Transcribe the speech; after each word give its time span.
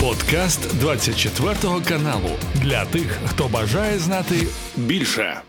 Подкаст 0.00 0.80
24 0.80 1.54
каналу 1.84 2.30
для 2.54 2.84
тих, 2.84 3.18
хто 3.26 3.48
бажає 3.48 3.98
знати 3.98 4.34
більше. 4.76 5.42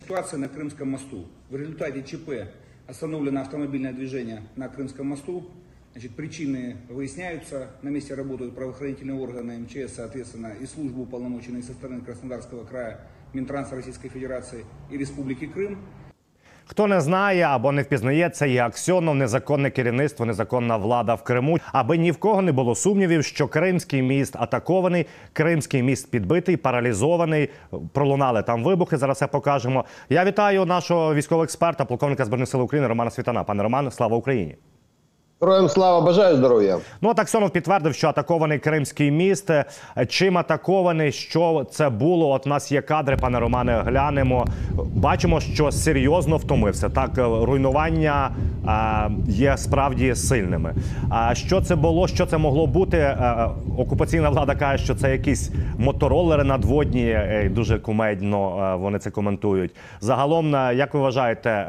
Ситуация 0.00 0.38
на 0.38 0.46
Крымском 0.46 0.84
мосту. 0.84 1.24
В 1.50 1.56
результате 1.56 2.02
ЧП 2.02 2.30
остановлено 2.86 3.40
автомобильное 3.40 3.92
движение 3.92 4.42
на 4.56 4.68
Крымском 4.68 5.06
мосту. 5.06 5.42
Значит, 5.92 6.12
причины 6.12 6.76
выясняются. 6.88 7.66
На 7.82 7.88
месте 7.88 8.14
работают 8.14 8.54
правоохранительные 8.54 9.18
органы 9.18 9.58
МЧС, 9.58 9.94
соответственно, 9.96 10.52
и 10.62 10.66
службы 10.66 11.02
уполномоченные 11.02 11.64
со 11.64 11.72
стороны 11.72 12.00
Краснодарского 12.00 12.64
края, 12.64 13.00
Минтранса 13.32 13.74
Российской 13.74 14.08
Федерации 14.08 14.64
и 14.90 14.96
Республики 14.96 15.46
Крым. 15.46 15.78
Хто 16.70 16.86
не 16.86 17.00
знає 17.00 17.42
або 17.42 17.72
не 17.72 17.82
впізнає, 17.82 18.30
це 18.30 18.48
є 18.48 18.64
Аксьонов, 18.64 19.14
незаконне 19.14 19.70
керівництво, 19.70 20.26
незаконна 20.26 20.76
влада 20.76 21.14
в 21.14 21.22
Криму. 21.22 21.58
Аби 21.72 21.98
ні 21.98 22.10
в 22.10 22.16
кого 22.16 22.42
не 22.42 22.52
було 22.52 22.74
сумнівів, 22.74 23.24
що 23.24 23.48
Кримський 23.48 24.02
міст 24.02 24.36
атакований, 24.36 25.06
Кримський 25.32 25.82
міст 25.82 26.10
підбитий, 26.10 26.56
паралізований. 26.56 27.50
Пролунали 27.92 28.42
там 28.42 28.64
вибухи. 28.64 28.96
Зараз 28.96 29.16
все 29.16 29.26
покажемо. 29.26 29.84
Я 30.08 30.24
вітаю 30.24 30.64
нашого 30.64 31.14
військового 31.14 31.44
експерта, 31.44 31.84
полковника 31.84 32.24
збройних 32.24 32.48
сил 32.48 32.62
України 32.62 32.88
Романа 32.88 33.10
Світана. 33.10 33.44
Пане 33.44 33.62
Роман, 33.62 33.90
слава 33.90 34.16
Україні. 34.16 34.56
Героям 35.40 35.68
слава 35.68 36.00
бажаю 36.00 36.36
здоров'я. 36.36 36.78
Ну 37.00 37.10
от 37.10 37.18
Аксьонов 37.18 37.50
підтвердив, 37.50 37.94
що 37.94 38.08
атакований 38.08 38.58
Кримський 38.58 39.10
міст. 39.10 39.50
Чим 40.08 40.38
атакований? 40.38 41.12
Що 41.12 41.66
це 41.70 41.88
було? 41.88 42.28
От 42.30 42.46
у 42.46 42.50
нас 42.50 42.72
є 42.72 42.82
кадри, 42.82 43.16
пане 43.16 43.40
Романе. 43.40 43.82
Глянемо. 43.86 44.46
Бачимо, 44.94 45.40
що 45.40 45.72
серйозно 45.72 46.36
втомився. 46.36 46.88
Так, 46.88 47.18
е, 47.18 47.22
руйнування 47.22 48.30
е, 48.68 49.10
є 49.28 49.56
справді 49.56 50.14
сильними. 50.14 50.74
А 51.10 51.34
що 51.34 51.60
це 51.60 51.76
було? 51.76 52.08
Що 52.08 52.26
це 52.26 52.38
могло 52.38 52.66
бути? 52.66 52.98
Е, 52.98 53.48
Окупаційна 53.76 54.30
влада 54.30 54.54
каже, 54.54 54.84
що 54.84 54.94
це 54.94 55.12
якісь 55.12 55.50
моторолери 55.76 56.44
надводні. 56.44 57.18
Дуже 57.50 57.78
кумедно 57.78 58.76
вони 58.80 58.98
це 58.98 59.10
коментують. 59.10 59.74
Загалом, 60.00 60.52
як 60.52 60.94
ви 60.94 61.00
вважаєте, 61.00 61.66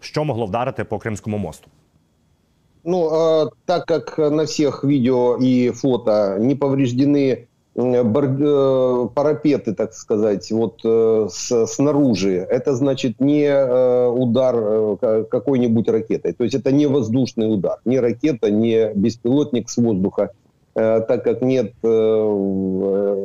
що 0.00 0.24
могло 0.24 0.46
вдарити 0.46 0.84
по 0.84 0.98
Кримському 0.98 1.38
мосту? 1.38 1.68
Ну, 2.88 3.10
э, 3.12 3.50
так 3.66 3.84
как 3.84 4.16
на 4.16 4.46
всех 4.46 4.82
видео 4.82 5.36
и 5.36 5.68
фото 5.72 6.38
не 6.40 6.54
повреждены 6.54 7.46
э, 7.74 9.08
парапеты, 9.14 9.74
так 9.74 9.92
сказать, 9.92 10.50
вот 10.50 10.80
э, 10.84 11.28
с- 11.30 11.66
снаружи, 11.66 12.36
это 12.48 12.74
значит 12.74 13.20
не 13.20 13.44
э, 13.44 14.08
удар 14.08 14.96
ка- 14.96 15.24
какой-нибудь 15.24 15.86
ракетой. 15.90 16.32
То 16.32 16.44
есть 16.44 16.54
это 16.56 16.72
не 16.72 16.86
воздушный 16.86 17.52
удар, 17.52 17.78
не 17.84 18.00
ракета, 18.00 18.50
не 18.50 18.90
беспилотник 18.94 19.68
с 19.68 19.76
воздуха, 19.76 20.30
так 20.72 21.24
как 21.24 21.42
нет 21.42 21.74
а, 21.82 23.20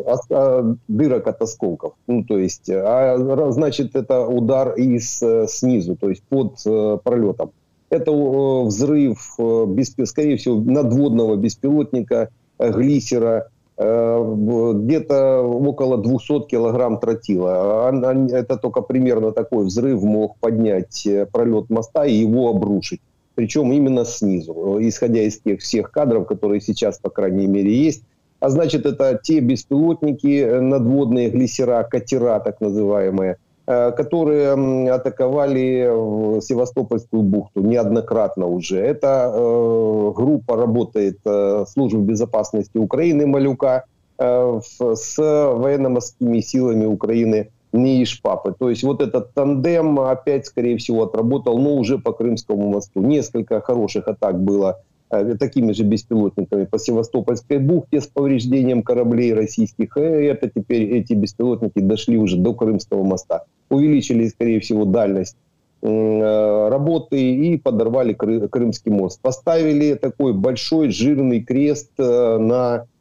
дырок 0.89 1.27
от 1.27 1.41
осколков. 1.41 1.93
Ну, 2.07 2.25
то 2.25 2.37
есть, 2.37 2.69
а 2.69 3.17
значит, 3.51 3.95
это 3.95 4.27
удар 4.27 4.73
из 4.73 5.23
снизу, 5.47 5.95
то 5.95 6.09
есть 6.09 6.23
под 6.23 6.57
пролетом. 7.03 7.51
Это 7.93 8.11
э, 8.11 8.63
взрыв, 8.63 9.35
э, 9.37 10.05
скорее 10.05 10.37
всего, 10.37 10.59
надводного 10.59 11.35
беспилотника, 11.35 12.29
э, 12.57 12.71
глиссера, 12.71 13.47
где-то 13.75 15.41
около 15.41 15.97
200 15.97 16.47
килограмм 16.47 16.99
тротила. 16.99 17.91
Это 18.31 18.57
только 18.57 18.81
примерно 18.81 19.31
такой 19.31 19.65
взрыв 19.65 20.03
мог 20.03 20.37
поднять 20.39 21.07
пролет 21.31 21.71
моста 21.71 22.05
и 22.05 22.13
его 22.13 22.49
обрушить. 22.49 23.01
Причем 23.33 23.71
именно 23.71 24.05
снизу, 24.05 24.77
исходя 24.79 25.21
из 25.23 25.39
тех 25.39 25.59
всех 25.61 25.89
кадров, 25.89 26.27
которые 26.27 26.61
сейчас, 26.61 26.99
по 26.99 27.09
крайней 27.09 27.47
мере, 27.47 27.73
есть. 27.73 28.03
А 28.39 28.51
значит, 28.51 28.85
это 28.85 29.19
те 29.21 29.39
беспилотники, 29.39 30.59
надводные 30.59 31.31
глиссера, 31.31 31.83
катера 31.83 32.39
так 32.41 32.61
называемые, 32.61 33.37
которые 33.65 34.53
м, 34.53 34.91
атаковали 34.91 36.41
Севастопольскую 36.41 37.23
бухту 37.23 37.61
неоднократно 37.61 38.47
уже. 38.47 38.79
Эта 38.79 39.31
э, 39.33 40.11
группа 40.15 40.57
работает 40.57 41.19
э, 41.25 41.65
службы 41.67 42.01
безопасности 42.01 42.77
Украины 42.77 43.25
Малюка 43.25 43.85
э, 44.17 44.59
с 44.63 45.17
военно-морскими 45.17 46.41
силами 46.41 46.85
Украины 46.85 47.49
НИИШПАПы. 47.73 48.53
То 48.57 48.69
есть 48.69 48.83
вот 48.83 49.01
этот 49.01 49.33
тандем 49.33 49.99
опять, 49.99 50.45
скорее 50.45 50.77
всего, 50.77 51.03
отработал, 51.03 51.57
но 51.57 51.75
уже 51.75 51.97
по 51.97 52.13
Крымскому 52.13 52.69
мосту. 52.69 53.01
Несколько 53.01 53.61
хороших 53.61 54.07
атак 54.07 54.39
было 54.39 54.79
э, 54.79 54.92
такими 55.39 55.71
же 55.71 55.83
беспилотниками 55.83 56.65
по 56.65 56.79
Севастопольской 56.79 57.59
бухте 57.59 58.01
с 58.01 58.07
повреждением 58.07 58.83
кораблей 58.83 59.33
российских. 59.33 59.97
И 59.97 60.01
это 60.01 60.49
теперь 60.49 60.83
эти 60.93 61.13
беспилотники 61.13 61.79
дошли 61.79 62.17
уже 62.17 62.37
до 62.37 62.53
Крымского 62.53 63.03
моста. 63.03 63.43
Увеличили, 63.69 64.27
скорее 64.27 64.59
всего, 64.59 64.85
дальность 64.85 65.35
э, 65.81 66.69
работы 66.69 67.19
и 67.19 67.57
подорвали 67.57 68.15
Кры- 68.15 68.47
Крымский 68.47 68.91
мост. 68.91 69.19
Поставили 69.21 69.95
такой 69.95 70.33
большой 70.33 70.89
жирный 70.89 71.41
крест 71.41 71.91
э, 71.97 72.37
на 72.37 72.85
э, 72.85 72.92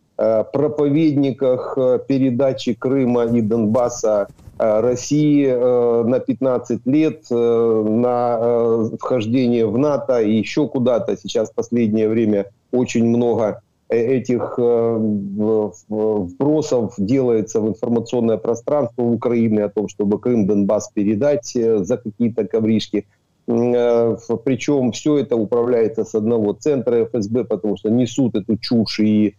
проповедниках 0.53 1.75
э, 1.77 1.99
передачи 2.07 2.75
Крыма 2.75 3.25
и 3.25 3.41
Донбасса 3.41 4.29
э, 4.59 4.81
России 4.81 5.47
э, 5.47 6.05
на 6.05 6.21
15 6.21 6.87
лет, 6.87 7.25
э, 7.31 7.85
на 7.89 8.39
э, 8.41 8.91
вхождение 9.01 9.67
в 9.67 9.79
НАТО 9.79 10.21
и 10.21 10.39
еще 10.39 10.69
куда-то. 10.69 11.17
Сейчас 11.17 11.51
в 11.51 11.55
последнее 11.55 12.09
время 12.09 12.47
очень 12.71 13.05
много 13.05 13.63
э, 13.89 13.97
этих 13.97 14.55
э, 14.59 14.97
вбросов 15.89 16.95
делается 16.99 17.61
в 17.61 17.69
информационное 17.69 18.37
пространство 18.37 19.03
Украины 19.03 19.61
о 19.61 19.69
том, 19.71 19.89
чтобы 19.89 20.21
Крым, 20.21 20.47
Донбасс 20.47 20.91
передать 20.95 21.57
э, 21.57 21.85
за 21.85 21.97
какие-то 21.97 22.47
ковришки. 22.47 23.07
Э, 23.49 24.17
Причем 24.45 24.93
все 24.93 25.19
это 25.19 25.37
управляется 25.37 26.05
с 26.05 26.15
одного 26.15 26.53
центра 26.53 27.05
ФСБ, 27.07 27.45
потому 27.45 27.77
что 27.77 27.91
несут 27.91 28.37
эту 28.37 28.57
чушь 28.57 29.01
и 29.01 29.29
э, 29.29 29.33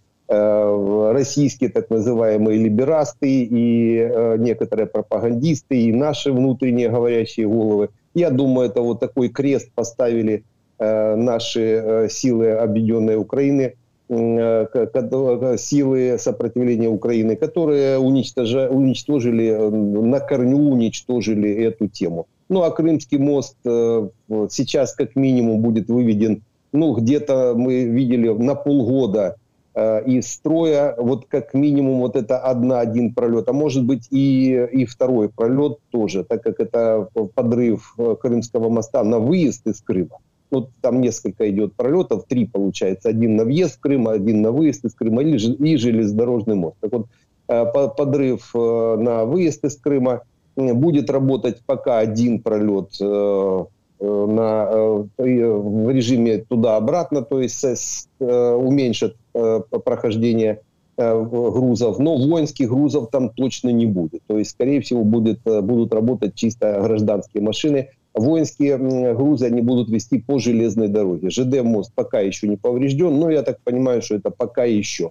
российские 1.13 1.69
так 1.69 1.89
называемые 1.89 2.59
либерасты, 2.59 3.43
и 3.43 3.97
э, 3.97 4.37
некоторые 4.37 4.87
пропагандисты, 4.87 5.75
и 5.77 5.93
наши 5.93 6.31
внутренние 6.31 6.89
говорящие 6.89 7.47
головы. 7.47 7.89
Я 8.13 8.29
думаю, 8.29 8.69
это 8.69 8.81
вот 8.81 8.99
такой 8.99 9.29
крест 9.29 9.69
поставили 9.73 10.43
э, 10.79 11.15
наши 11.15 11.61
э, 11.61 12.09
силы 12.09 12.51
Объединенной 12.51 13.15
Украины, 13.15 13.73
э, 14.09 15.57
силы 15.57 16.17
сопротивления 16.19 16.89
Украины, 16.89 17.35
которые 17.35 17.97
уничтожили, 17.99 19.47
э, 19.47 19.69
на 19.69 20.19
корню 20.19 20.57
уничтожили 20.57 21.53
эту 21.53 21.87
тему. 21.87 22.27
Ну 22.49 22.63
а 22.63 22.71
Крымский 22.71 23.17
мост 23.17 23.55
э, 23.65 24.09
сейчас 24.49 24.93
как 24.93 25.15
минимум 25.15 25.61
будет 25.61 25.87
выведен, 25.87 26.43
ну 26.71 26.93
где-то 26.93 27.53
мы 27.55 27.85
видели 27.85 28.29
на 28.29 28.55
полгода 28.55 29.37
э, 29.75 30.03
из 30.05 30.31
строя, 30.31 30.95
вот 30.97 31.25
как 31.27 31.53
минимум 31.53 31.99
вот 31.99 32.15
это 32.15 32.37
одна, 32.39 32.79
один 32.79 33.13
пролет, 33.13 33.49
а 33.49 33.53
может 33.53 33.85
быть 33.85 34.07
и, 34.11 34.67
и 34.71 34.85
второй 34.85 35.29
пролет 35.29 35.79
тоже, 35.91 36.23
так 36.23 36.43
как 36.43 36.59
это 36.59 37.07
подрыв 37.35 37.93
э, 37.97 38.15
Крымского 38.21 38.69
моста 38.69 39.03
на 39.03 39.19
выезд 39.19 39.67
из 39.67 39.81
Крыма. 39.81 40.17
Ну, 40.51 40.67
там 40.81 41.01
несколько 41.01 41.49
идет 41.49 41.73
пролетов, 41.73 42.25
три 42.27 42.45
получается, 42.45 43.09
один 43.09 43.35
на 43.35 43.43
въезд 43.43 43.77
в 43.77 43.79
Крым, 43.79 44.07
один 44.07 44.41
на 44.41 44.51
выезд 44.51 44.85
из 44.85 44.93
Крыма 44.93 45.23
и, 45.23 45.35
и 45.35 45.77
железнодорожный 45.77 46.55
мост. 46.55 46.77
Так 46.79 46.91
вот, 46.91 47.07
э, 47.47 47.65
по- 47.73 47.87
подрыв 47.89 48.51
э, 48.55 48.95
на 48.97 49.25
выезд 49.25 49.65
из 49.65 49.77
Крыма 49.77 50.21
будет 50.55 51.09
работать 51.09 51.61
пока 51.65 51.97
один 51.97 52.39
пролет 52.39 52.89
на, 52.99 54.65
в 55.17 55.89
режиме 55.89 56.39
туда-обратно, 56.39 57.23
то 57.23 57.41
есть 57.41 57.59
с- 57.59 57.75
с, 57.75 58.07
э, 59.33 59.61
уменьшит 59.71 60.63
э, 60.97 61.23
грузов, 61.23 61.99
но 61.99 62.17
воинских 62.17 62.69
грузов 62.69 63.09
там 63.11 63.29
точно 63.29 63.69
не 63.69 63.85
будет. 63.85 64.21
То 64.27 64.37
есть, 64.37 64.51
скорее 64.51 64.81
всего, 64.81 65.03
будет, 65.03 65.39
э, 65.45 65.61
будут 65.61 65.93
работать 65.93 66.35
чисто 66.35 66.81
гражданские 66.83 67.43
машины. 67.43 67.89
Воинские 68.13 68.77
грузы 69.15 69.47
они 69.47 69.61
будут 69.61 69.89
вести 69.89 70.19
по 70.19 70.37
железной 70.37 70.87
дороге. 70.87 71.31
ЖД 71.31 71.63
мост 71.63 71.91
пока 71.95 72.19
еще 72.19 72.47
не 72.47 72.57
поврежден, 72.57 73.19
но 73.19 73.31
я 73.31 73.41
так 73.41 73.59
понимаю, 73.63 74.03
что 74.03 74.15
это 74.15 74.29
пока 74.29 74.65
еще. 74.65 75.09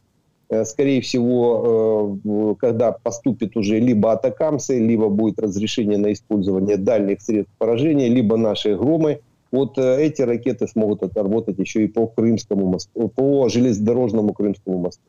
Скорее 0.65 1.01
всего, 1.01 2.17
когда 2.61 2.93
поступит 2.93 3.57
уже 3.57 3.81
либо 3.81 4.13
атакамсы, 4.13 4.79
либо 4.79 5.09
будет 5.09 5.41
разрешение 5.41 5.99
на 5.99 6.13
использование 6.13 6.77
дальних 6.77 7.23
средств 7.23 7.53
поражения, 7.59 8.09
либо 8.09 8.37
наши 8.37 8.77
громы, 8.77 9.19
вот 9.53 9.79
э, 9.79 10.03
эти 10.03 10.23
ракеты 10.23 10.67
смогут 10.67 11.03
отработать 11.03 11.59
еще 11.59 11.85
и 11.85 11.89
по 11.89 12.07
Крымскому 12.07 12.67
мосту, 12.67 13.09
по 13.09 13.49
железнодорожному 13.49 14.33
Крымскому 14.33 14.79
мосту. 14.79 15.03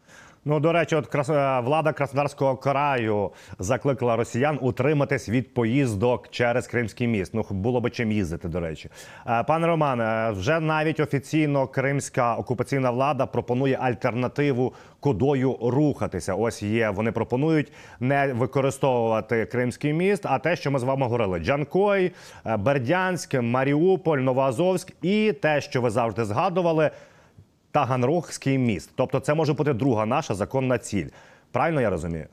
Ну, 0.45 0.60
до 0.60 0.72
речі, 0.74 0.95
от 0.95 1.07
крас... 1.07 1.30
е, 1.30 1.60
влада 1.60 1.94
Краснодарського 1.94 2.57
краю 2.57 3.31
закликала 3.60 4.16
росіян 4.16 4.57
утриматись 4.62 5.30
від 5.30 5.54
поїздок 5.54 6.30
через 6.30 6.68
Кримський 6.68 7.07
міст. 7.07 7.34
Ну, 7.34 7.45
було 7.50 7.81
би 7.81 7.90
чим 7.90 8.12
їздити, 8.12 8.48
до 8.48 8.60
речі. 8.60 8.90
Е, 9.28 9.44
Пане 9.44 9.68
Романе, 9.68 10.31
вже 10.31 10.60
навіть 10.60 11.00
офіційно 11.00 11.68
кримська 11.68 12.36
окупаційна 12.36 12.92
влада 12.92 13.25
пропонує 13.25 13.78
альтернативу 13.81 14.74
кудою 15.00 15.57
рухатися. 15.62 16.34
Ось 16.36 16.63
є. 16.63 16.89
Вони 16.89 17.12
пропонують 17.12 17.72
не 18.00 18.34
використовувати 18.34 19.46
Кримський 19.46 19.94
міст, 19.94 20.25
а 20.25 20.39
те, 20.39 20.56
що 20.56 20.72
ми 20.72 20.80
з 20.80 20.84
вами 20.84 21.04
говорили: 21.06 21.39
Джанкой, 21.39 22.12
е, 22.46 22.57
Бердянськ, 22.57 23.34
Маріуполь, 23.42 24.18
Новоазовськ 24.18 24.92
і 25.01 25.34
те, 25.42 25.62
що 25.62 25.81
ви 25.81 25.89
завжди 25.89 26.25
згадували. 26.25 26.92
Таганрогський 27.73 28.58
міст. 28.58 28.90
Тобто, 28.94 29.20
це 29.20 29.35
може 29.35 29.52
бути 29.52 29.73
друга 29.73 30.06
наша 30.06 30.35
законна 30.35 30.79
ціль. 30.79 31.06
Правильно 31.52 31.81
я 31.81 31.90
розумію? 31.90 32.26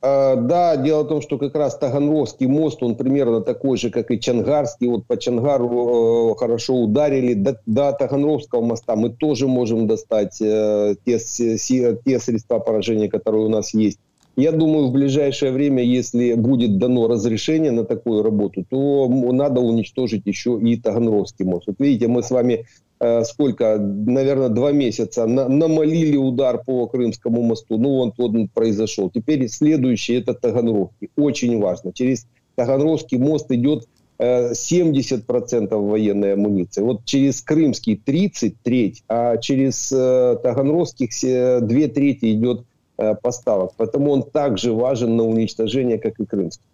А, 0.00 0.36
Да, 0.36 0.76
дело 0.76 1.02
в 1.04 1.08
том, 1.08 1.22
что 1.22 1.38
как 1.38 1.56
раз 1.56 1.78
Таганровский 1.78 2.46
мост, 2.48 2.82
он 2.82 2.94
примерно 2.94 3.40
такой 3.40 3.76
же, 3.78 3.90
как 3.90 4.10
и 4.10 4.18
Чангарский. 4.18 4.88
Вот 4.88 5.04
по 5.06 5.16
Чангару 5.16 5.68
э, 5.68 6.34
хорошо 6.38 6.74
ударили. 6.74 7.34
До, 7.34 7.54
до 7.66 7.92
Таганровского 7.92 8.62
моста 8.62 8.94
мы 8.96 9.10
тоже 9.10 9.46
можем 9.46 9.86
достать 9.86 10.38
э, 10.42 10.94
те, 11.04 11.18
с- 11.18 11.58
си- 11.58 11.96
те 12.04 12.18
средства 12.20 12.58
поражения, 12.60 13.08
которые 13.08 13.44
у 13.44 13.48
нас 13.48 13.74
есть. 13.74 13.98
Я 14.36 14.52
думаю, 14.52 14.86
в 14.86 14.92
ближайшее 14.92 15.50
время, 15.50 15.82
если 15.82 16.34
будет 16.34 16.78
дано 16.78 17.08
разрешение 17.08 17.72
на 17.72 17.84
такую 17.84 18.22
работу, 18.22 18.64
то 18.70 19.06
м, 19.06 19.36
надо 19.36 19.60
уничтожить 19.60 20.26
еще 20.26 20.50
и 20.62 20.76
Таганровский 20.76 21.44
мост. 21.44 21.66
Вот 21.66 21.76
видите, 21.80 22.06
мы 22.06 22.22
с 22.22 22.30
вами 22.30 22.64
э, 23.03 23.23
сколько, 23.25 23.77
наверное, 24.07 24.49
два 24.49 24.71
месяца 24.71 25.25
на- 25.27 25.49
намолили 25.49 26.17
удар 26.17 26.63
по 26.65 26.87
Крымскому 26.87 27.41
мосту. 27.41 27.77
Ну, 27.77 27.89
он, 27.99 28.13
он 28.17 28.47
произошел. 28.53 29.09
Теперь 29.13 29.47
следующий 29.49 30.19
это 30.21 30.33
Таганровский. 30.33 31.09
Очень 31.17 31.59
важно. 31.61 31.91
Через 31.93 32.25
Таганровский 32.55 33.17
мост 33.19 33.51
идет 33.51 33.87
э, 34.19 34.53
70% 34.53 35.75
военной 35.89 36.33
амуниции. 36.33 36.81
Вот 36.83 37.05
через 37.05 37.41
Крымский 37.41 37.95
30 38.05 38.53
треть, 38.63 39.03
а 39.07 39.37
через 39.37 39.91
э, 39.91 40.37
Таганровских 40.43 41.11
се- 41.13 41.59
две 41.61 41.87
трети 41.87 42.31
идет 42.33 42.61
э, 42.97 43.15
поставок. 43.21 43.71
Поэтому 43.77 44.11
он 44.11 44.23
также 44.23 44.71
важен 44.71 45.15
на 45.17 45.23
уничтожение, 45.23 45.97
как 45.97 46.19
и 46.19 46.25
Крымский. 46.25 46.65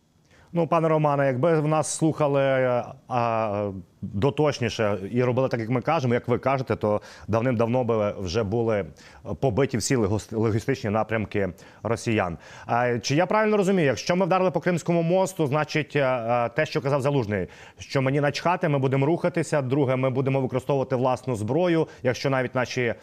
Ну, 0.52 0.68
пане 0.68 0.88
Романе, 0.88 1.24
якби 1.28 1.60
в 1.62 1.68
нас 1.68 1.88
слухали 1.96 2.40
е, 2.42 2.84
а, 3.08 3.72
доточніше 4.02 4.98
і 5.12 5.24
робили 5.24 5.50
так, 5.50 5.60
як 5.60 5.70
ми 5.70 5.82
кажемо, 5.82 6.14
як 6.14 6.28
ви 6.28 6.38
кажете, 6.38 6.76
то 6.76 7.02
давним-давно 7.28 7.84
би 7.84 8.16
вже 8.20 8.44
були 8.44 8.86
побиті 9.40 9.78
всі 9.78 9.96
логістичні 10.32 10.90
напрямки 10.90 11.50
росіян. 11.84 12.38
Чи 13.02 13.16
я 13.16 13.26
правильно 13.26 13.58
розумію, 13.58 13.86
якщо 13.86 14.16
ми 14.16 14.26
вдарили 14.26 14.52
по 14.52 14.60
Кримському 14.60 15.02
мосту, 15.02 15.48
значить 15.48 15.96
е, 15.96 16.00
е, 16.00 16.50
те, 16.50 16.66
що 16.66 16.82
казав 16.82 17.02
Залужний, 17.02 17.48
що 17.80 18.02
мені 18.02 18.22
начхати, 18.22 18.70
ми 18.70 18.80
будемо 18.80 19.06
рухатися. 19.06 19.62
Друге, 19.62 19.96
ми 19.96 20.10
будемо 20.10 20.42
використовувати 20.42 20.96
власну 20.96 21.36
зброю. 21.36 21.88
Якщо 22.04 22.30
навіть 22.30 22.56
наші 22.56 22.94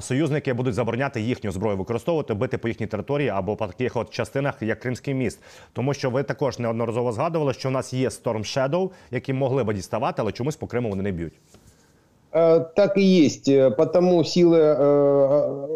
союзники 0.00 0.52
будуть 0.52 0.74
забороняти 0.74 1.20
їхню 1.20 1.52
зброю 1.52 1.76
використовувати, 1.76 2.34
бити 2.34 2.58
по 2.58 2.68
їхній 2.68 2.86
території 2.86 3.28
або 3.28 3.56
по 3.56 3.66
таких 3.66 3.96
от 3.96 4.10
частинах, 4.10 4.54
як 4.60 4.80
Кримський 4.80 5.14
міст, 5.14 5.42
тому 5.72 5.94
що 5.94 6.10
ви 6.10 6.22
також 6.22 6.58
неодноразово 6.58 7.12
згадували, 7.12 7.52
що 7.52 7.68
в 7.68 7.72
нас 7.72 7.92
є 7.92 8.08
Storm 8.08 8.38
Shadow, 8.38 8.90
які 9.10 9.32
могли 9.32 9.64
би 9.64 9.74
діставати, 9.74 10.22
але 10.22 10.32
чомусь 10.36 10.56
по 10.56 10.66
Криму 10.66 10.90
вони 10.90 11.02
не 11.02 11.12
б'ють. 11.12 11.32
Так 12.76 12.98
и 12.98 13.24
есть. 13.24 13.50
Потому 13.76 14.22
силы 14.22 14.58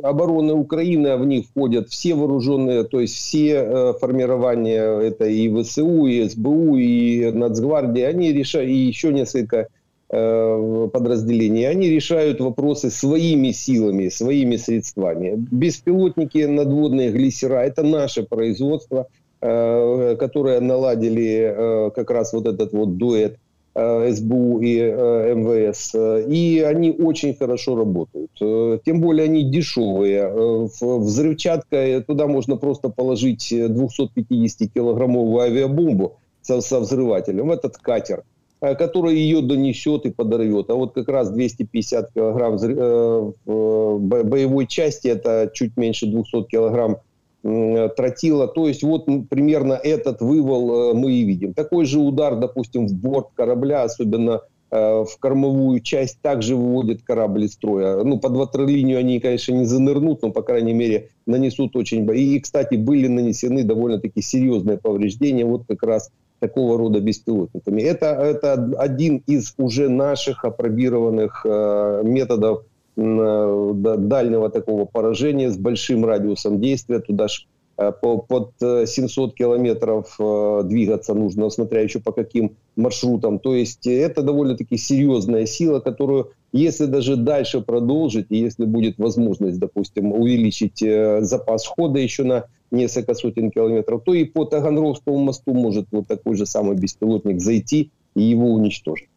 обороны 0.02 0.52
Украины, 0.52 1.16
в 1.16 1.24
них 1.24 1.46
входят 1.46 1.88
все 1.88 2.14
вооруженные, 2.14 2.84
то 2.84 3.00
есть 3.00 3.14
все 3.14 3.94
формирования, 4.00 4.82
это 5.00 5.24
и 5.24 5.48
ВСУ, 5.48 6.06
и 6.06 6.28
СБУ, 6.28 6.76
и 6.76 7.30
Нацгвардия, 7.32 8.10
они 8.10 8.32
решают, 8.32 8.68
и 8.68 8.74
еще 8.74 9.12
несколько 9.12 9.68
подразделений, 10.08 11.66
они 11.70 11.88
решают 11.88 12.40
вопросы 12.40 12.90
своими 12.90 13.52
силами, 13.52 14.10
своими 14.10 14.56
средствами. 14.56 15.34
Беспилотники, 15.52 16.46
надводные 16.46 17.10
глиссера, 17.10 17.64
это 17.64 17.82
наше 17.84 18.24
производство, 18.24 19.06
которое 19.40 20.60
наладили 20.60 21.90
как 21.94 22.10
раз 22.10 22.32
вот 22.34 22.46
этот 22.46 22.72
вот 22.74 22.98
дуэт 22.98 23.38
СБУ 23.74 24.60
и 24.60 24.78
э, 24.78 25.34
МВС. 25.34 25.94
Э, 25.94 26.24
И 26.28 26.60
они 26.60 26.90
очень 26.90 27.34
хорошо 27.34 27.76
работают. 27.76 28.30
Э, 28.40 28.78
Тем 28.84 29.00
более 29.00 29.24
они 29.26 29.44
дешевые. 29.44 30.22
Э, 30.22 30.68
Взрывчатка, 30.80 31.76
э, 31.76 32.00
туда 32.00 32.26
можно 32.26 32.56
просто 32.56 32.88
положить 32.88 33.52
э, 33.52 33.68
250-килограммовую 33.68 35.40
авиабомбу 35.40 36.16
со, 36.42 36.60
со 36.60 36.80
взрывателем 36.80 37.52
этот 37.52 37.76
катер 37.76 38.24
э, 38.60 38.74
который 38.74 39.14
ее 39.16 39.40
донесет 39.40 40.04
и 40.04 40.10
подорвет. 40.10 40.68
А 40.70 40.74
вот 40.74 40.94
как 40.94 41.08
раз 41.08 41.30
250 41.30 42.12
килограмм 42.12 42.56
э, 42.56 43.32
боевой 43.46 44.66
части, 44.66 45.08
это 45.08 45.50
чуть 45.54 45.76
меньше 45.76 46.06
200 46.06 46.44
килограмм 46.44 46.96
тротила. 47.42 48.48
То 48.48 48.68
есть 48.68 48.82
вот 48.82 49.06
примерно 49.28 49.74
этот 49.74 50.20
вывал 50.20 50.92
э, 50.92 50.94
мы 50.94 51.12
и 51.12 51.24
видим. 51.24 51.54
Такой 51.54 51.86
же 51.86 51.98
удар, 51.98 52.36
допустим, 52.36 52.86
в 52.86 52.92
борт 52.92 53.28
корабля, 53.34 53.82
особенно 53.82 54.42
э, 54.70 55.04
в 55.04 55.18
кормовую 55.18 55.80
часть, 55.80 56.20
также 56.20 56.54
выводит 56.54 57.02
корабль 57.02 57.44
из 57.44 57.54
строя. 57.54 58.02
Ну, 58.04 58.18
под 58.18 58.32
ватерлинию 58.32 58.98
они, 58.98 59.20
конечно, 59.20 59.52
не 59.52 59.64
занырнут, 59.64 60.22
но, 60.22 60.30
по 60.30 60.42
крайней 60.42 60.74
мере, 60.74 61.08
нанесут 61.26 61.76
очень... 61.76 62.08
И, 62.14 62.38
кстати, 62.40 62.74
были 62.76 63.06
нанесены 63.06 63.64
довольно-таки 63.64 64.20
серьезные 64.20 64.76
повреждения 64.76 65.46
вот 65.46 65.64
как 65.66 65.82
раз 65.82 66.10
такого 66.40 66.78
рода 66.78 67.00
беспилотниками. 67.00 67.82
Это, 67.82 68.06
это 68.06 68.54
один 68.78 69.22
из 69.26 69.54
уже 69.58 69.88
наших 69.88 70.44
опробированных 70.44 71.42
э, 71.44 72.02
методов 72.04 72.60
э, 72.60 72.69
дальнего 73.00 74.50
такого 74.50 74.84
поражения 74.84 75.50
с 75.50 75.56
большим 75.56 76.04
радиусом 76.04 76.60
действия. 76.60 77.00
Туда 77.00 77.28
ж 77.28 77.46
э, 77.78 77.92
по, 77.92 78.18
под 78.18 78.52
э, 78.60 78.84
700 78.86 79.34
километров 79.34 80.16
э, 80.18 80.62
двигаться 80.64 81.14
нужно, 81.14 81.50
смотря 81.50 81.80
еще 81.80 82.00
по 82.00 82.12
каким 82.12 82.56
маршрутам. 82.76 83.38
То 83.38 83.54
есть 83.54 83.86
э, 83.86 84.00
это 84.00 84.22
довольно-таки 84.22 84.76
серьезная 84.76 85.46
сила, 85.46 85.80
которую, 85.80 86.32
если 86.52 86.86
даже 86.86 87.16
дальше 87.16 87.60
продолжить, 87.60 88.26
и 88.30 88.36
если 88.36 88.66
будет 88.66 88.98
возможность, 88.98 89.58
допустим, 89.58 90.12
увеличить 90.12 90.82
э, 90.82 91.22
запас 91.22 91.66
хода 91.66 91.98
еще 91.98 92.24
на 92.24 92.44
несколько 92.70 93.14
сотен 93.14 93.50
километров, 93.50 94.02
то 94.04 94.14
и 94.14 94.24
по 94.24 94.44
Таганровскому 94.44 95.18
мосту 95.18 95.54
может 95.54 95.86
вот 95.90 96.06
такой 96.06 96.36
же 96.36 96.46
самый 96.46 96.76
беспилотник 96.76 97.40
зайти 97.40 97.90
и 98.14 98.22
его 98.22 98.52
уничтожить. 98.52 99.08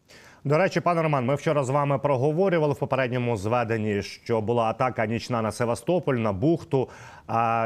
До 0.45 0.57
речі, 0.57 0.79
пане 0.79 1.01
Роман, 1.01 1.25
ми 1.25 1.35
вчора 1.35 1.63
з 1.63 1.69
вами 1.69 1.99
проговорювали 1.99 2.73
в 2.73 2.77
попередньому 2.77 3.37
зведенні, 3.37 4.01
що 4.01 4.41
була 4.41 4.63
атака 4.63 5.05
нічна 5.05 5.41
на 5.41 5.51
Севастополь, 5.51 6.15
на 6.15 6.33
бухту. 6.33 6.89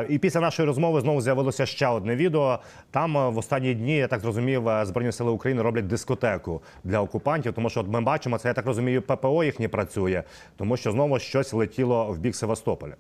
І 0.10 0.18
після 0.18 0.40
нашої 0.40 0.68
розмови 0.68 1.02
знову 1.02 1.22
з'явилося 1.22 1.66
ще 1.66 1.88
одне 1.88 2.16
відео. 2.16 2.60
Там 2.92 3.18
е, 3.18 3.30
в 3.30 3.38
останні 3.38 3.74
дні, 3.74 3.98
я 3.98 4.08
так 4.08 4.20
зрозумів, 4.20 4.70
е, 4.70 4.86
Збройні 4.86 5.12
сили 5.12 5.32
України 5.32 5.62
роблять 5.62 5.88
дискотеку 5.88 6.62
для 6.84 7.02
окупантів, 7.02 7.54
тому 7.54 7.70
що 7.70 7.80
от 7.80 7.88
ми 7.88 8.02
бачимо, 8.02 8.38
це 8.38 8.48
я 8.48 8.54
так 8.54 8.66
розумію, 8.66 9.02
ППО 9.02 9.44
їхнє 9.44 9.68
працює, 9.68 10.24
тому 10.58 10.78
що 10.78 10.92
знову 10.92 11.20
щось 11.20 11.54
летіло 11.54 12.06
в 12.06 12.18
бік 12.18 12.36
Севастополя. 12.36 12.94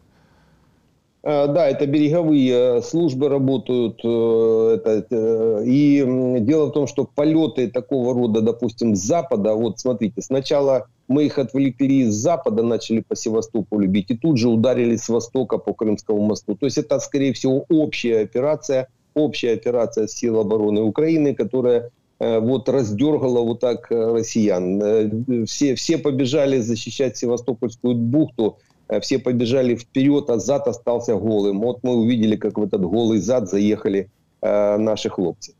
Э, 1.28 1.48
Да, 1.48 1.68
это 1.68 1.86
береговые 1.86 2.78
э, 2.78 2.82
службы 2.82 3.28
работают. 3.28 4.00
э, 4.04 4.80
это, 4.86 5.62
И 5.66 6.04
дело 6.40 6.68
в 6.68 6.72
том, 6.72 6.88
что 6.88 7.04
полеты 7.04 7.68
такого 7.68 8.14
рода, 8.14 8.40
допустим, 8.42 8.96
с 8.96 9.00
запада, 9.00 9.54
вот 9.54 9.80
смотрите, 9.80 10.22
сначала 10.22 10.88
мы 11.10 11.26
их 11.26 11.38
отвлекли 11.38 12.06
с 12.06 12.14
запада, 12.14 12.64
начали 12.64 13.04
по 13.06 13.16
Севастополю 13.16 13.90
бить, 13.90 14.10
и 14.12 14.18
тут 14.18 14.38
же 14.38 14.48
ударили 14.48 14.96
с 14.96 15.10
востока 15.10 15.58
по 15.58 15.74
Крымскому 15.74 16.22
мосту. 16.22 16.56
То 16.56 16.66
есть 16.66 16.78
это, 16.78 17.00
скорее 17.00 17.34
всего, 17.34 17.66
общая 17.70 18.22
операция, 18.22 18.88
общая 19.14 19.54
операция 19.54 20.08
сил 20.08 20.40
обороны 20.40 20.82
Украины, 20.82 21.36
которая 21.36 21.90
вот 22.20 22.68
раздергала 22.68 23.42
вот 23.42 23.60
так 23.60 23.92
россиян. 23.92 25.46
Все, 25.46 25.76
все 25.76 25.98
побежали 25.98 26.60
защищать 26.60 27.16
Севастопольскую 27.16 27.96
бухту, 27.96 28.58
все 29.01 29.19
побежали 29.19 29.75
вперед, 29.75 30.31
а 30.31 30.39
зад 30.39 30.69
остался 30.69 31.15
голым. 31.17 31.61
Вот 31.61 31.83
мы 31.83 31.95
увидели, 31.95 32.37
как 32.37 32.59
в 32.59 32.63
этот 32.63 32.83
голый 32.83 33.19
зад 33.19 33.49
заехали 33.49 34.09
э, 34.43 34.77
наши 34.79 35.09
хлопцы. 35.09 35.55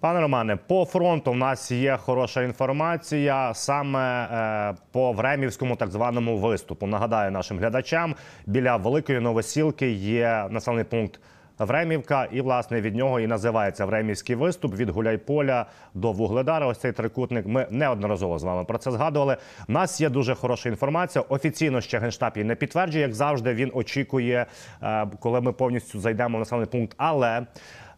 Пане 0.00 0.20
Романе, 0.20 0.56
по 0.56 0.84
фронту 0.84 1.32
в 1.32 1.36
нас 1.36 1.70
є 1.70 1.96
хороша 1.96 2.42
інформація 2.42 3.54
саме 3.54 4.24
е, 4.24 4.74
по 4.92 5.12
Времівському 5.12 5.76
так 5.76 5.90
званому 5.90 6.38
виступу. 6.38 6.86
Нагадаю 6.86 7.30
нашим 7.30 7.58
глядачам, 7.58 8.14
біля 8.46 8.76
Великої 8.76 9.20
Новосілки 9.20 9.90
є 9.90 10.46
населений 10.50 10.84
пункт 10.84 11.20
Времівка, 11.59 12.27
і 12.31 12.41
власне 12.41 12.81
від 12.81 12.95
нього 12.95 13.19
і 13.19 13.27
називається 13.27 13.85
Времівський 13.85 14.35
виступ 14.35 14.75
від 14.75 14.89
Гуляйполя 14.89 15.65
до 15.93 16.11
Вугледара. 16.11 16.67
Ось 16.67 16.77
цей 16.77 16.91
трикутник. 16.91 17.45
Ми 17.47 17.67
неодноразово 17.69 18.39
з 18.39 18.43
вами 18.43 18.63
про 18.63 18.77
це 18.77 18.91
згадували. 18.91 19.37
У 19.67 19.71
нас 19.71 20.01
є 20.01 20.09
дуже 20.09 20.35
хороша 20.35 20.69
інформація. 20.69 21.25
Офіційно 21.29 21.81
ще 21.81 21.99
генштаб 21.99 22.31
її 22.35 22.47
не 22.47 22.55
підтверджує, 22.55 23.01
як 23.01 23.13
завжди. 23.13 23.53
Він 23.53 23.71
очікує, 23.73 24.45
е, 24.83 25.07
коли 25.19 25.41
ми 25.41 25.51
повністю 25.51 25.99
зайдемо 25.99 26.37
в 26.37 26.39
населений 26.39 26.69
пункт. 26.69 26.93
Але 26.97 27.45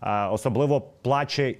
е, 0.04 0.26
особливо 0.26 0.82
плаче 0.82 1.56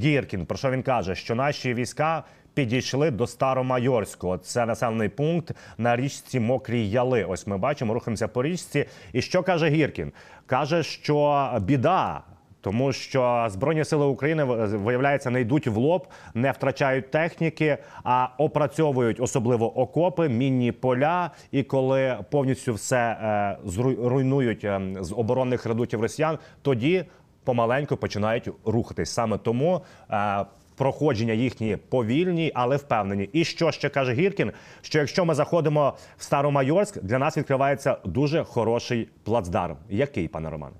Гіркін. 0.00 0.46
Про 0.46 0.56
що 0.56 0.70
він 0.70 0.82
каже? 0.82 1.14
Що 1.14 1.34
наші 1.34 1.74
війська 1.74 2.24
підійшли 2.56 3.10
до 3.10 3.26
Старомайорського. 3.26 4.38
Це 4.38 4.66
населений 4.66 5.08
пункт 5.08 5.54
на 5.78 5.96
річці 5.96 6.40
Мокрі 6.40 6.90
Яли. 6.90 7.24
Ось 7.24 7.46
ми 7.46 7.58
бачимо, 7.58 7.94
рухаємося 7.94 8.28
по 8.28 8.42
річці. 8.42 8.86
І 9.12 9.22
що 9.22 9.42
каже 9.42 9.68
Гіркін? 9.68 10.12
Каже, 10.46 10.82
що 10.82 11.48
біда. 11.60 12.22
Тому 12.60 12.92
що 12.92 13.46
збройні 13.50 13.84
сили 13.84 14.06
України 14.06 14.44
виявляється 14.44 15.30
не 15.30 15.40
йдуть 15.40 15.66
в 15.66 15.76
лоб, 15.76 16.06
не 16.34 16.52
втрачають 16.52 17.10
техніки, 17.10 17.78
а 18.04 18.28
опрацьовують 18.38 19.20
особливо 19.20 19.78
окопи, 19.78 20.28
мінні 20.28 20.72
поля. 20.72 21.30
І 21.52 21.62
коли 21.62 22.18
повністю 22.30 22.74
все 22.74 22.96
е, 22.96 23.56
зруйнують 23.64 24.64
е, 24.64 24.80
з 25.00 25.12
оборонних 25.12 25.66
редутів 25.66 26.00
росіян, 26.00 26.38
тоді 26.62 27.04
помаленьку 27.44 27.96
починають 27.96 28.48
рухатись. 28.64 29.10
Саме 29.10 29.38
тому 29.38 29.80
е, 30.10 30.44
проходження 30.75 31.33
їхні 31.33 31.77
повільні, 31.89 32.51
але 32.55 32.77
впевнені. 32.77 33.29
І 33.33 33.43
що 33.43 33.71
ще 33.71 33.89
каже 33.89 34.13
Гіркін? 34.13 34.51
Що 34.81 34.99
якщо 34.99 35.25
ми 35.25 35.35
заходимо 35.35 35.93
в 36.17 36.23
Старомайорськ, 36.23 37.03
для 37.03 37.19
нас 37.19 37.37
відкривається 37.37 37.97
дуже 38.05 38.43
хороший 38.43 39.09
плацдарм. 39.23 39.75
Який, 39.89 40.27
пане 40.27 40.49
Романе? 40.49 40.75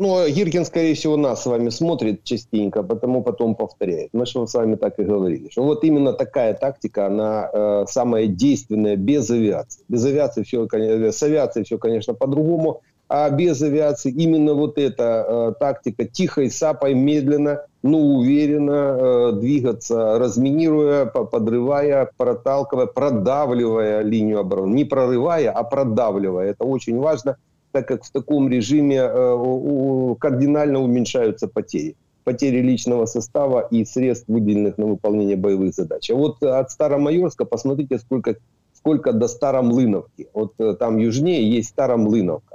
Ну, 0.00 0.28
Гиркин, 0.28 0.64
скорее 0.64 0.94
всего, 0.94 1.16
нас 1.16 1.42
с 1.42 1.46
вами 1.46 1.70
смотрит 1.70 2.22
частенько, 2.22 2.84
потому 2.84 3.22
потом 3.22 3.56
повторяет. 3.56 4.10
Мы 4.12 4.26
же 4.26 4.46
с 4.46 4.54
вами 4.54 4.76
так 4.76 5.00
и 5.00 5.02
говорили, 5.02 5.48
что 5.50 5.64
вот 5.64 5.82
именно 5.82 6.12
такая 6.12 6.54
тактика, 6.54 7.06
она 7.06 7.50
э, 7.52 7.84
самая 7.88 8.28
действенная 8.28 8.96
без 8.96 9.28
авиации. 9.28 9.82
Без 9.88 10.04
авиации 10.04 10.44
все, 10.44 10.68
с 11.10 11.22
авиацией 11.22 11.64
все, 11.64 11.78
конечно, 11.78 12.14
по-другому, 12.14 12.80
а 13.08 13.28
без 13.30 13.60
авиации 13.60 14.12
именно 14.12 14.54
вот 14.54 14.78
эта 14.78 15.26
э, 15.28 15.54
тактика 15.58 16.04
тихой 16.04 16.50
сапой, 16.50 16.94
медленно, 16.94 17.62
но 17.83 17.99
уверенно 17.99 18.71
э, 18.71 19.31
двигаться, 19.33 20.17
разминируя, 20.17 21.05
подрывая, 21.05 22.09
проталкивая, 22.17 22.85
продавливая 22.85 24.01
линию 24.01 24.39
обороны. 24.39 24.73
Не 24.73 24.85
прорывая, 24.85 25.51
а 25.51 25.63
продавливая. 25.63 26.51
Это 26.51 26.63
очень 26.63 26.97
важно, 26.97 27.35
так 27.73 27.87
как 27.89 28.05
в 28.05 28.11
таком 28.11 28.47
режиме 28.49 28.97
э, 28.97 29.33
у, 29.35 30.15
кардинально 30.15 30.79
уменьшаются 30.79 31.49
потери. 31.49 31.95
Потери 32.23 32.61
личного 32.61 33.05
состава 33.05 33.67
и 33.69 33.83
средств, 33.83 34.29
выделенных 34.29 34.77
на 34.77 34.85
выполнение 34.85 35.35
боевых 35.35 35.73
задач. 35.73 36.09
А 36.09 36.15
вот 36.15 36.41
от 36.41 36.71
Старомайорска 36.71 37.43
посмотрите, 37.43 37.99
сколько, 37.99 38.37
сколько 38.73 39.11
до 39.11 39.27
Старомлыновки. 39.27 40.29
Вот 40.33 40.53
э, 40.57 40.73
там 40.79 40.97
южнее 40.99 41.51
есть 41.51 41.69
Старомлыновка 41.69 42.52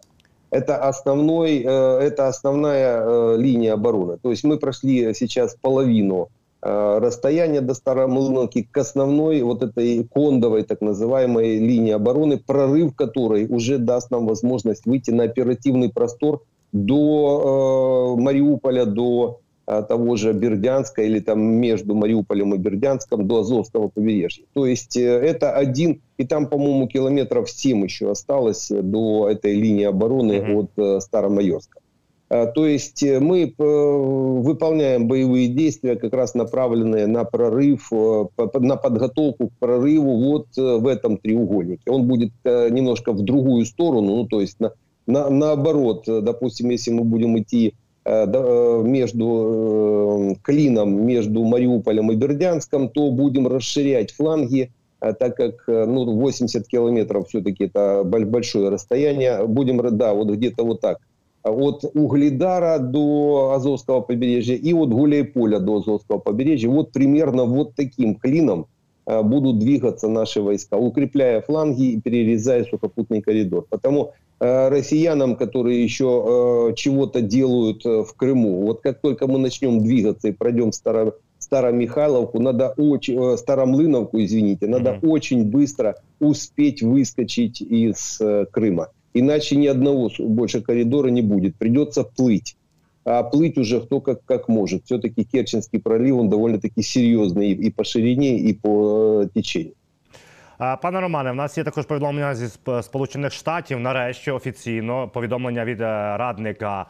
это, 0.50 0.76
основной, 0.76 1.62
э, 1.62 1.98
это 2.00 2.28
основная 2.28 3.02
э, 3.02 3.36
линия 3.38 3.74
обороны. 3.74 4.18
То 4.18 4.30
есть 4.30 4.44
мы 4.44 4.58
прошли 4.58 5.12
сейчас 5.14 5.56
половину 5.60 6.28
э, 6.62 6.98
расстояния 7.00 7.60
до 7.60 7.74
Старомлыновки 7.74 8.68
к 8.70 8.76
основной 8.76 9.42
вот 9.42 9.62
этой 9.62 10.04
кондовой 10.04 10.64
так 10.64 10.80
называемой 10.80 11.58
линии 11.58 11.92
обороны, 11.92 12.38
прорыв 12.38 12.94
которой 12.94 13.46
уже 13.46 13.78
даст 13.78 14.10
нам 14.10 14.26
возможность 14.26 14.86
выйти 14.86 15.10
на 15.10 15.24
оперативный 15.24 15.90
простор 15.90 16.42
до 16.72 18.14
Мариуполя, 18.18 18.84
до 18.84 19.40
того 19.68 20.16
же 20.16 20.32
Бердянска 20.32 21.02
или 21.02 21.20
там 21.20 21.40
между 21.40 21.94
Мариуполем 21.94 22.54
и 22.54 22.58
Бердянском 22.58 23.28
до 23.28 23.40
Азовского 23.40 23.88
побережья. 23.88 24.44
То 24.54 24.66
есть 24.66 24.96
это 24.96 25.52
один, 25.52 26.00
и 26.16 26.24
там, 26.24 26.46
по-моему, 26.46 26.88
километров 26.88 27.50
7 27.50 27.84
еще 27.84 28.10
осталось 28.10 28.68
до 28.70 29.28
этой 29.28 29.54
линии 29.54 29.84
обороны 29.84 30.32
mm-hmm. 30.32 30.68
от 30.96 31.02
Старомайорска. 31.02 31.80
То 32.28 32.66
есть 32.66 33.02
мы 33.02 33.54
выполняем 33.58 35.08
боевые 35.08 35.48
действия, 35.48 35.96
как 35.96 36.12
раз 36.12 36.34
направленные 36.34 37.06
на 37.06 37.24
прорыв, 37.24 37.90
на 37.90 38.76
подготовку 38.76 39.48
к 39.48 39.52
прорыву 39.58 40.16
вот 40.18 40.46
в 40.56 40.86
этом 40.86 41.16
треугольнике. 41.18 41.90
Он 41.90 42.06
будет 42.06 42.32
немножко 42.44 43.12
в 43.12 43.22
другую 43.22 43.64
сторону, 43.64 44.16
ну 44.16 44.26
то 44.26 44.40
есть 44.42 44.60
на, 44.60 44.72
на, 45.06 45.30
наоборот, 45.30 46.04
допустим, 46.06 46.70
если 46.70 46.90
мы 46.90 47.04
будем 47.04 47.38
идти 47.38 47.72
Э, 47.72 47.72
э, 47.72 47.87
между 48.84 50.32
э, 50.32 50.34
клином 50.42 51.06
между 51.06 51.44
Мариуполем 51.44 52.10
и 52.10 52.16
Бердянском, 52.16 52.88
то 52.88 53.10
будем 53.10 53.46
расширять 53.46 54.12
фланги, 54.12 54.72
так 55.00 55.36
как 55.36 55.64
ну, 55.68 56.04
80 56.16 56.66
километров 56.66 57.28
все-таки 57.28 57.64
это 57.64 58.02
большое 58.04 58.70
расстояние. 58.70 59.46
Будем, 59.46 59.96
да, 59.96 60.14
вот 60.14 60.28
где-то 60.30 60.64
вот 60.64 60.80
так. 60.80 60.98
От 61.44 61.84
Угледара 61.94 62.78
до 62.78 63.52
Азовского 63.54 64.00
побережья 64.00 64.56
и 64.56 64.72
от 64.72 64.90
Гуляйполя 64.90 65.60
до 65.60 65.78
Азовского 65.78 66.18
побережья. 66.18 66.68
Вот 66.68 66.92
примерно 66.92 67.44
вот 67.44 67.74
таким 67.76 68.16
клином 68.16 68.66
будут 69.22 69.58
двигаться 69.58 70.08
наши 70.08 70.42
войска, 70.42 70.76
укрепляя 70.76 71.40
фланги 71.40 71.92
и 71.92 72.00
перерезая 72.00 72.64
сухопутный 72.64 73.22
коридор. 73.22 73.66
Потому 73.68 74.12
Э, 74.40 74.68
россиянам, 74.68 75.34
которые 75.34 75.82
еще 75.82 76.70
э, 76.70 76.74
чего-то 76.76 77.20
делают 77.20 77.84
э, 77.84 78.04
в 78.04 78.14
Крыму. 78.14 78.60
Вот 78.60 78.80
как 78.82 79.00
только 79.00 79.26
мы 79.26 79.40
начнем 79.40 79.80
двигаться 79.80 80.28
и 80.28 80.32
пройдем 80.32 80.70
Старо, 80.70 81.14
Старомихайловку, 81.40 82.38
надо 82.40 82.72
очень, 82.76 83.36
Старомлыновку, 83.36 84.20
извините, 84.20 84.68
надо 84.68 84.90
mm-hmm. 84.90 85.08
очень 85.08 85.44
быстро 85.44 85.96
успеть 86.20 86.82
выскочить 86.82 87.60
из 87.60 88.20
Крыма. 88.52 88.88
Иначе 89.12 89.56
ни 89.56 89.66
одного 89.66 90.08
больше 90.20 90.60
коридора 90.60 91.08
не 91.08 91.22
будет. 91.22 91.56
Придется 91.56 92.04
плыть. 92.04 92.56
А 93.10 93.22
плыть 93.22 93.56
уже 93.58 93.80
кто 93.80 94.00
как, 94.00 94.24
как 94.24 94.48
может. 94.48 94.84
Все-таки 94.84 95.24
Керченский 95.24 95.80
пролив, 95.80 96.16
он 96.16 96.28
довольно-таки 96.28 96.82
серьезный 96.82 97.52
и 97.52 97.70
по 97.70 97.84
ширине, 97.84 98.38
и 98.38 98.52
по 98.52 99.24
течению. 99.34 99.74
Пане 100.58 101.00
Романе, 101.00 101.30
в 101.30 101.34
нас 101.34 101.58
є 101.58 101.64
також 101.64 101.86
повідомлення 101.86 102.34
зі 102.34 102.48
Сполучених 102.82 103.32
Штатів. 103.32 103.80
Нарешті 103.80 104.30
офіційно 104.30 105.08
повідомлення 105.08 105.64
від 105.64 105.80
е, 105.80 105.84
радника 106.16 106.86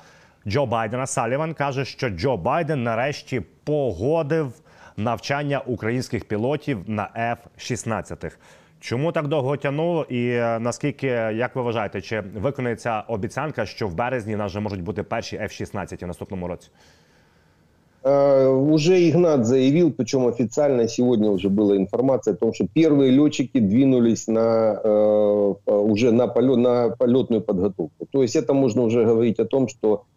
Джо 0.47 0.67
Байдена 0.67 1.07
Саліван 1.07 1.55
каже, 1.55 1.85
що 1.85 2.09
Джо 2.09 2.37
Байден 2.37 2.83
нарешті 2.83 3.43
погодив 3.65 4.53
навчання 4.97 5.61
українських 5.67 6.25
пілотів 6.25 6.79
на 6.87 7.37
F-16. 7.59 8.33
Чому 8.80 9.12
так 9.12 9.27
довго 9.27 9.58
тягнуло? 9.58 10.06
І 10.10 10.30
е, 10.30 10.60
наскільки 10.60 11.08
як 11.08 11.56
ви 11.56 11.62
вважаєте, 11.62 12.01
чи 12.01 12.24
виконується 12.36 13.03
обіцянка, 13.08 13.65
що 13.65 13.88
в 13.88 13.96
березні 13.96 14.36
в 14.36 14.38
нас 14.38 14.51
вже 14.51 14.60
можуть 14.60 14.82
бути 14.82 15.03
перші 15.03 15.38
F-16 15.38 16.03
в 16.03 16.08
наступному 16.08 16.48
році? 16.48 16.70
Э, 18.03 18.50
уже 18.50 19.10
Игнат 19.10 19.46
заявил, 19.46 19.94
причем 19.94 20.25
официально 20.25 20.88
сегодня 20.88 21.32
уже 21.32 21.50
была 21.50 21.77
информация 21.77 22.34
о 22.34 22.38
том, 22.38 22.53
что 22.53 22.68
первые 22.68 23.12
летчики 23.12 23.60
двинулись 23.60 24.27
на, 24.27 24.82
э, 24.84 25.53
уже 25.65 26.12
на, 26.12 26.27
полет, 26.27 26.58
на 26.58 26.89
полетную 26.89 27.42
подготовку. 27.42 28.06
То 28.12 28.22
есть 28.22 28.36
это 28.36 28.53
можно 28.53 28.82
уже 28.82 29.06
говорить 29.06 29.39
о 29.39 29.46
том, 29.46 29.70
что 29.70 29.94
э, 29.94 30.17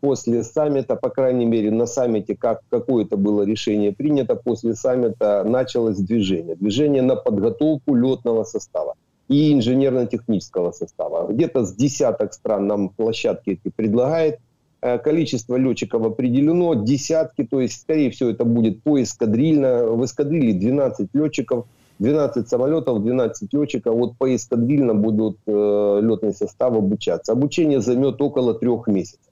После 0.00 0.42
саммита, 0.44 0.94
по 0.96 1.08
крайней 1.08 1.46
мере 1.46 1.70
на 1.70 1.86
саммите, 1.86 2.36
как 2.36 2.60
какое-то 2.68 3.16
было 3.16 3.44
решение 3.44 3.92
принято, 3.92 4.34
после 4.34 4.74
саммита 4.74 5.42
началось 5.44 5.96
движение. 5.96 6.54
Движение 6.54 7.02
на 7.02 7.16
подготовку 7.16 7.94
летного 7.94 8.44
состава 8.44 8.94
и 9.28 9.52
инженерно-технического 9.52 10.72
состава. 10.72 11.30
Где-то 11.30 11.64
с 11.64 11.74
десяток 11.74 12.32
стран 12.32 12.66
нам 12.66 12.88
площадки 12.88 13.50
эти 13.50 13.72
предлагает. 13.74 14.40
Э, 14.80 14.98
количество 14.98 15.56
летчиков 15.56 16.04
определено, 16.04 16.74
десятки, 16.74 17.44
то 17.44 17.60
есть, 17.60 17.80
скорее 17.80 18.10
всего, 18.10 18.30
это 18.30 18.44
будет 18.44 18.82
по 18.82 19.00
эскадрильно. 19.02 19.86
В 19.86 20.04
эскадрилье 20.04 20.54
12 20.54 21.08
летчиков, 21.14 21.66
12 21.98 22.48
самолетов, 22.48 23.02
12 23.02 23.52
летчиков. 23.52 23.94
Вот 23.94 24.16
по 24.16 24.34
эскадрильно 24.34 24.94
будут 24.94 25.38
э, 25.46 26.00
летный 26.02 26.32
состав 26.32 26.74
обучаться. 26.74 27.32
Обучение 27.32 27.80
займет 27.80 28.20
около 28.22 28.54
трех 28.54 28.86
месяцев. 28.86 29.27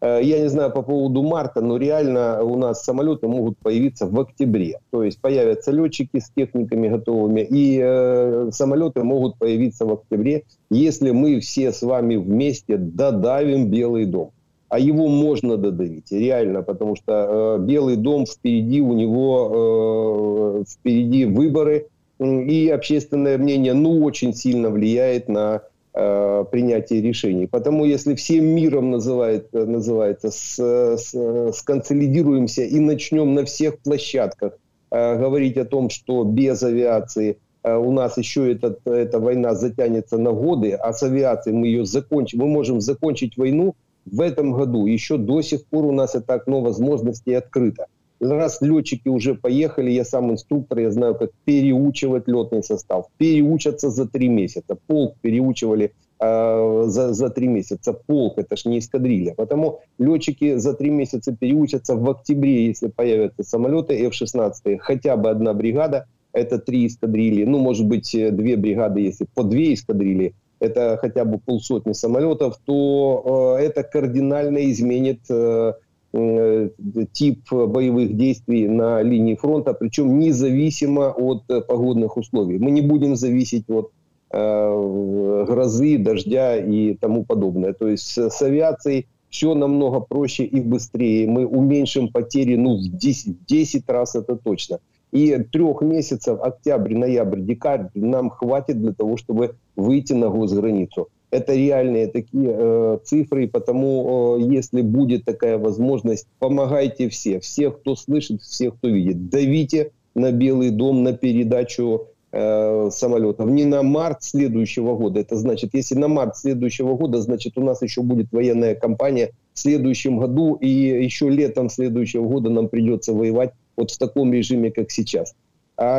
Э, 0.00 0.20
я 0.22 0.40
не 0.40 0.48
знаю 0.48 0.70
по 0.72 0.82
поводу 0.82 1.22
марта, 1.22 1.60
но 1.60 1.76
реально 1.76 2.42
у 2.42 2.56
нас 2.56 2.84
самолеты 2.84 3.28
могут 3.28 3.58
появиться 3.58 4.06
в 4.06 4.18
октябре. 4.18 4.80
То 4.90 5.02
есть 5.02 5.20
появятся 5.20 5.72
летчики 5.72 6.18
с 6.18 6.30
техниками 6.30 6.88
готовыми, 6.88 7.40
и 7.40 7.78
э, 7.82 8.50
самолеты 8.52 9.02
могут 9.04 9.36
появиться 9.38 9.86
в 9.86 9.92
октябре, 9.92 10.44
если 10.70 11.10
мы 11.10 11.40
все 11.40 11.72
с 11.72 11.82
вами 11.82 12.16
вместе 12.16 12.76
додавим 12.76 13.70
Белый 13.70 14.06
дом 14.06 14.30
а 14.70 14.78
его 14.78 15.08
можно 15.08 15.56
додавить, 15.56 16.12
реально, 16.12 16.62
потому 16.62 16.94
что 16.94 17.58
э, 17.58 17.64
Белый 17.64 17.96
дом 17.96 18.24
впереди, 18.24 18.80
у 18.80 18.92
него 18.92 20.60
э, 20.60 20.64
впереди 20.70 21.24
выборы, 21.24 21.88
и 22.20 22.68
общественное 22.68 23.36
мнение, 23.36 23.74
ну, 23.74 24.04
очень 24.04 24.32
сильно 24.32 24.70
влияет 24.70 25.28
на 25.28 25.62
э, 25.94 26.44
принятия 26.50 27.00
решений. 27.00 27.46
Потому 27.46 27.84
если 27.84 28.14
всем 28.14 28.44
миром 28.44 28.90
называет, 28.90 29.52
называется, 29.52 30.30
с, 30.30 30.58
с, 30.58 31.52
сконсолидируемся 31.52 32.62
и 32.62 32.78
начнем 32.80 33.34
на 33.34 33.44
всех 33.44 33.78
площадках 33.78 34.52
э, 34.90 35.18
говорить 35.18 35.56
о 35.56 35.64
том, 35.64 35.90
что 35.90 36.24
без 36.24 36.62
авиации 36.62 37.38
э, 37.62 37.76
у 37.76 37.92
нас 37.92 38.18
еще 38.18 38.52
этот, 38.52 38.86
эта 38.86 39.18
война 39.18 39.54
затянется 39.54 40.18
на 40.18 40.32
годы, 40.32 40.72
а 40.72 40.92
с 40.92 41.02
авиацией 41.02 41.56
мы 41.56 41.66
ее 41.66 41.84
закончим, 41.84 42.40
мы 42.40 42.48
можем 42.48 42.80
закончить 42.80 43.36
войну 43.36 43.74
в 44.06 44.20
этом 44.20 44.52
году. 44.52 44.86
Еще 44.86 45.18
до 45.18 45.42
сих 45.42 45.64
пор 45.66 45.84
у 45.84 45.92
нас 45.92 46.14
это 46.14 46.34
окно 46.34 46.60
возможностей 46.60 47.34
открыто 47.34 47.86
раз 48.20 48.60
летчики 48.60 49.08
уже 49.08 49.34
поехали, 49.34 49.90
я 49.90 50.04
сам 50.04 50.30
инструктор, 50.30 50.78
я 50.78 50.90
знаю, 50.90 51.14
как 51.14 51.30
переучивать 51.44 52.28
летный 52.28 52.62
состав. 52.62 53.06
Переучатся 53.18 53.90
за 53.90 54.06
три 54.06 54.28
месяца. 54.28 54.76
Полк 54.86 55.16
переучивали 55.20 55.92
э, 56.20 56.82
за, 56.86 57.14
за 57.14 57.30
три 57.30 57.48
месяца. 57.48 57.92
Полк, 57.92 58.38
это 58.38 58.56
ж 58.56 58.66
не 58.66 58.78
эскадрилья. 58.78 59.34
Потому 59.34 59.80
летчики 59.98 60.56
за 60.56 60.74
три 60.74 60.90
месяца 60.90 61.34
переучатся 61.34 61.96
в 61.96 62.08
октябре, 62.08 62.66
если 62.66 62.88
появятся 62.88 63.42
самолеты 63.42 63.94
F-16, 64.06 64.78
хотя 64.78 65.16
бы 65.16 65.30
одна 65.30 65.54
бригада, 65.54 66.06
это 66.32 66.58
три 66.58 66.86
эскадрильи, 66.86 67.44
ну, 67.44 67.58
может 67.58 67.86
быть, 67.86 68.12
две 68.12 68.56
бригады, 68.56 69.00
если 69.00 69.26
по 69.34 69.42
две 69.42 69.74
эскадрильи, 69.74 70.34
это 70.60 70.96
хотя 71.00 71.24
бы 71.24 71.38
полсотни 71.38 71.92
самолетов, 71.92 72.58
то 72.64 73.56
э, 73.58 73.64
это 73.64 73.82
кардинально 73.82 74.70
изменит 74.70 75.22
э, 75.28 75.72
Э, 75.72 75.72
тип 76.12 77.52
боевых 77.52 78.16
действий 78.16 78.68
на 78.68 79.02
линии 79.02 79.36
фронта, 79.36 79.74
причем 79.74 80.18
независимо 80.18 81.10
от 81.10 81.44
э, 81.48 81.60
погодных 81.60 82.16
условий. 82.16 82.58
Мы 82.58 82.72
не 82.72 82.80
будем 82.80 83.14
зависеть 83.14 83.70
от 83.70 83.92
э, 84.32 85.44
грозы, 85.46 85.98
дождя 85.98 86.56
и 86.56 86.94
тому 86.94 87.24
подобное. 87.24 87.72
То 87.74 87.88
есть 87.88 88.18
с 88.18 88.42
авиацией 88.42 89.06
все 89.28 89.54
намного 89.54 90.00
проще 90.00 90.44
и 90.44 90.60
быстрее. 90.60 91.28
Мы 91.28 91.46
уменьшим 91.46 92.08
потери 92.08 92.56
ну, 92.56 92.76
в 92.76 92.96
10, 92.96 93.46
10 93.46 93.88
раз, 93.88 94.16
это 94.16 94.36
точно. 94.36 94.80
И 95.12 95.36
трех 95.52 95.80
месяцев, 95.82 96.40
октябрь, 96.40 96.96
ноябрь, 96.96 97.40
декабрь, 97.40 97.88
нам 97.94 98.30
хватит 98.30 98.80
для 98.80 98.92
того, 98.92 99.16
чтобы 99.16 99.54
выйти 99.76 100.12
на 100.12 100.28
госграницу. 100.28 101.08
Это 101.30 101.54
реальные 101.54 102.08
такие 102.08 102.50
э, 102.52 102.98
цифры, 103.04 103.46
потому 103.46 104.38
э, 104.38 104.42
если 104.42 104.82
будет 104.82 105.24
такая 105.24 105.58
возможность, 105.58 106.26
помогайте 106.40 107.08
все, 107.08 107.38
все, 107.38 107.70
кто 107.70 107.94
слышит, 107.94 108.42
все, 108.42 108.72
кто 108.72 108.88
видит. 108.88 109.28
Давите 109.28 109.92
на 110.14 110.32
Белый 110.32 110.70
дом, 110.70 111.04
на 111.04 111.12
передачу 111.12 112.08
э, 112.32 112.90
самолетов. 112.90 113.48
Не 113.48 113.64
на 113.64 113.82
март 113.84 114.24
следующего 114.24 114.96
года. 114.96 115.20
Это 115.20 115.36
значит, 115.36 115.70
если 115.72 115.94
на 115.94 116.08
март 116.08 116.36
следующего 116.36 116.96
года, 116.96 117.20
значит 117.20 117.56
у 117.56 117.62
нас 117.62 117.80
еще 117.82 118.02
будет 118.02 118.32
военная 118.32 118.74
кампания 118.74 119.30
в 119.54 119.58
следующем 119.60 120.18
году, 120.18 120.54
и 120.54 120.68
еще 120.68 121.28
летом 121.28 121.68
следующего 121.68 122.26
года 122.26 122.50
нам 122.50 122.68
придется 122.68 123.12
воевать 123.12 123.52
вот 123.76 123.92
в 123.92 123.98
таком 123.98 124.32
режиме, 124.32 124.72
как 124.72 124.90
сейчас 124.90 125.34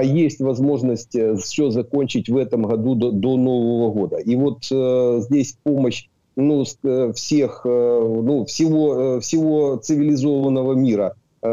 есть 0.03 0.39
возможность 0.39 1.15
э, 1.15 1.35
все 1.37 1.71
закончить 1.71 2.29
в 2.29 2.37
этом 2.37 2.63
году 2.63 2.95
до, 2.95 3.11
до 3.11 3.37
Нового 3.37 3.91
года. 3.91 4.17
И 4.17 4.35
вот 4.35 4.67
э, 4.71 5.19
здесь 5.21 5.57
помощь 5.63 6.07
ну, 6.35 6.63
э, 6.83 7.13
всех, 7.13 7.61
э, 7.65 7.69
ну, 7.69 8.45
всего, 8.45 9.17
э, 9.17 9.19
всего 9.21 9.77
цивилизованного 9.77 10.73
мира, 10.73 11.15
э, 11.41 11.47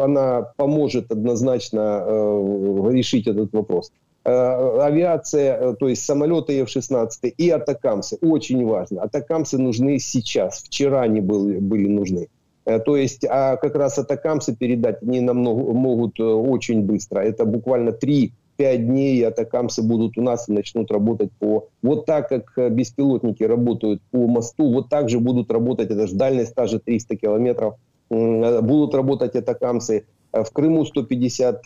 она 0.00 0.52
поможет 0.56 1.10
однозначно 1.10 2.04
э, 2.06 2.90
решить 2.92 3.26
этот 3.26 3.52
вопрос. 3.52 3.90
Э, 4.24 4.78
авиация, 4.82 5.74
то 5.74 5.88
есть 5.88 6.04
самолеты 6.04 6.60
F-16 6.60 7.34
и 7.36 7.50
атакамсы, 7.50 8.18
очень 8.22 8.64
важно. 8.64 9.02
Атакамсы 9.02 9.58
нужны 9.58 9.98
сейчас, 9.98 10.62
вчера 10.64 11.02
они 11.02 11.20
были, 11.20 11.58
были 11.58 11.88
нужны. 11.88 12.28
Э, 12.66 12.80
то 12.80 12.96
есть, 12.96 13.24
а 13.24 13.56
как 13.56 13.76
раз 13.76 13.98
атакамсы 13.98 14.54
передать 14.54 15.02
они 15.02 15.20
намного, 15.20 15.72
могут 15.72 16.20
э, 16.20 16.24
очень 16.24 16.82
быстро. 16.82 17.20
Это 17.20 17.44
буквально 17.44 17.92
3 17.92 18.32
5 18.56 18.86
дней 18.86 19.26
атакамсы 19.26 19.82
будут 19.82 20.16
у 20.16 20.22
нас 20.22 20.48
и 20.48 20.52
начнут 20.52 20.90
работать 20.90 21.30
по... 21.38 21.68
Вот 21.82 22.06
так, 22.06 22.30
как 22.30 22.52
э, 22.56 22.70
беспилотники 22.70 23.44
работают 23.44 24.00
по 24.10 24.26
мосту, 24.26 24.72
вот 24.72 24.88
так 24.88 25.10
же 25.10 25.20
будут 25.20 25.50
работать, 25.50 25.90
это 25.90 26.06
же 26.06 26.14
дальность 26.14 26.54
та 26.54 26.66
же 26.66 26.80
300 26.80 27.16
километров, 27.16 27.74
будут 28.08 28.94
работать 28.94 29.36
атакамсы. 29.36 30.06
В 30.32 30.50
Крыму 30.52 30.84
150 30.84 31.60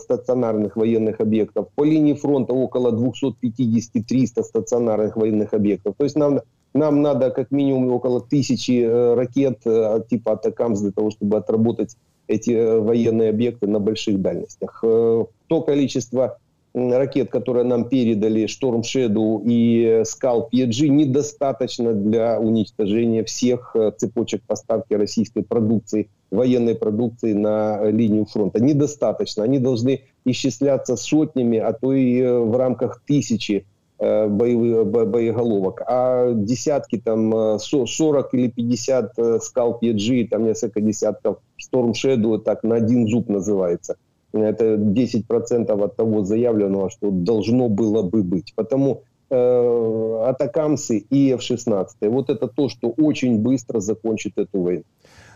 стационарных 0.00 0.76
военных 0.76 1.20
объектов. 1.20 1.68
По 1.74 1.84
линии 1.84 2.14
фронта 2.14 2.54
около 2.54 2.92
250-300 2.92 4.42
стационарных 4.42 5.16
военных 5.16 5.54
объектов. 5.54 5.94
То 5.98 6.04
есть 6.04 6.16
нам 6.16 6.40
нам 6.76 7.02
надо 7.02 7.30
как 7.30 7.50
минимум 7.50 7.92
около 7.92 8.20
тысячи 8.20 8.82
э, 8.82 9.14
ракет 9.14 9.60
э, 9.64 10.00
типа 10.08 10.32
Атакамс 10.32 10.80
для 10.80 10.92
того, 10.92 11.10
чтобы 11.10 11.36
отработать 11.36 11.96
эти 12.28 12.50
э, 12.50 12.80
военные 12.80 13.30
объекты 13.30 13.66
на 13.66 13.80
больших 13.80 14.20
дальностях. 14.20 14.80
То 14.82 15.62
количество 15.62 16.38
ракет, 16.74 17.30
которые 17.30 17.64
нам 17.64 17.88
передали 17.88 18.44
Storm 18.44 18.82
Shadow 18.82 19.42
и 19.44 20.02
Scalp 20.02 20.48
EG, 20.52 20.88
недостаточно 20.88 21.94
для 21.94 22.38
уничтожения 22.38 23.24
всех 23.24 23.74
цепочек 23.96 24.42
поставки 24.46 24.92
российской 24.92 25.42
продукции, 25.42 26.10
военной 26.30 26.74
продукции 26.74 27.32
на 27.32 27.90
линию 27.90 28.26
фронта. 28.26 28.62
Недостаточно. 28.62 29.44
Они 29.44 29.58
должны 29.58 30.02
исчисляться 30.26 30.96
сотнями, 30.96 31.58
а 31.58 31.72
то 31.72 31.94
и 31.94 32.22
в 32.22 32.56
рамках 32.56 33.00
тысячи 33.06 33.64
боевых, 34.01 34.87
боеголовок, 34.87 35.81
а 35.85 36.33
десятки, 36.33 36.97
там 36.97 37.59
40 37.59 38.33
э, 38.33 38.37
или 38.37 38.47
50 38.49 39.19
Scalp 39.19 39.77
э, 39.81 39.91
EG, 39.91 40.27
там 40.29 40.43
несколько 40.43 40.81
десятков 40.81 41.37
Storm 41.59 41.91
Shadow, 41.91 42.39
так 42.39 42.63
на 42.63 42.75
один 42.75 43.07
зуб 43.07 43.29
называется. 43.29 43.95
Это 44.33 44.75
10% 44.75 45.83
от 45.83 45.95
того 45.95 46.23
заявленного, 46.23 46.89
что 46.89 47.11
должно 47.11 47.69
было 47.69 48.01
бы 48.01 48.23
быть. 48.23 48.53
Потому 48.55 49.03
э, 49.29 50.23
атакамсы 50.25 50.97
и 50.97 51.31
F-16, 51.33 52.09
вот 52.09 52.29
это 52.29 52.47
то, 52.47 52.69
что 52.69 52.89
очень 52.97 53.37
быстро 53.37 53.79
закончит 53.81 54.37
эту 54.37 54.61
войну. 54.61 54.83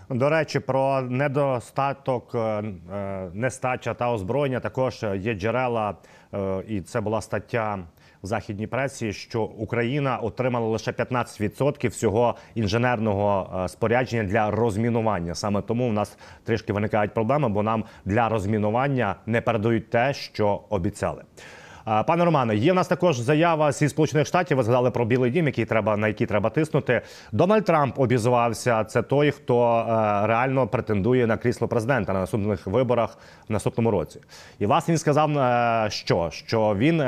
До 0.10 0.30
речі, 0.30 0.60
про 0.60 1.02
недостаток, 1.02 2.36
нестача 3.34 3.94
та 3.94 4.14
озброєння 4.14 4.60
також 4.60 5.06
є 5.18 5.34
джерела, 5.34 5.96
і 6.68 6.82
це 6.82 7.02
була 7.02 7.22
стаття 7.22 7.80
в 8.23 8.27
західній 8.27 8.67
пресі, 8.67 9.13
що 9.13 9.43
Україна 9.43 10.17
отримала 10.17 10.67
лише 10.67 10.91
15% 10.91 11.89
всього 11.89 12.35
інженерного 12.55 13.51
е, 13.65 13.69
спорядження 13.69 14.23
для 14.23 14.51
розмінування. 14.51 15.35
Саме 15.35 15.63
тому 15.63 15.89
в 15.89 15.93
нас 15.93 16.17
трішки 16.45 16.73
виникають 16.73 17.15
проблеми, 17.15 17.49
бо 17.49 17.63
нам 17.63 17.85
для 18.05 18.29
розмінування 18.29 19.17
не 19.27 19.41
передають 19.41 19.91
те, 19.91 20.15
що 20.15 20.61
обіцяли. 20.69 21.23
Е, 21.89 22.03
пане 22.03 22.25
Романе, 22.25 22.57
є 22.57 22.73
в 22.73 22.75
нас 22.75 22.89
також 22.89 23.19
заява 23.19 23.73
зі 23.73 23.89
сполучених 23.89 24.27
штатів. 24.27 24.57
Ви 24.57 24.63
згадали 24.63 24.91
про 24.91 25.05
білий 25.05 25.31
дім, 25.31 25.47
який 25.47 25.65
треба 25.65 25.97
на 25.97 26.09
який 26.09 26.27
треба 26.27 26.51
тиснути. 26.51 27.01
Дональд 27.33 27.65
Трамп 27.65 27.99
обізвався. 27.99 28.85
Це 28.85 29.03
той, 29.03 29.31
хто 29.31 29.79
е, 29.79 29.83
реально 30.27 30.67
претендує 30.67 31.27
на 31.27 31.37
крісло 31.37 31.69
президента 31.69 32.13
на 32.13 32.21
наступних 32.21 32.67
виборах 32.67 33.19
в 33.49 33.53
наступному 33.53 33.91
році. 33.91 34.21
І 34.59 34.67
вас 34.67 34.89
він 34.89 34.99
сказав, 34.99 35.31
що 35.91 36.31
що 36.31 36.75
він 36.79 37.03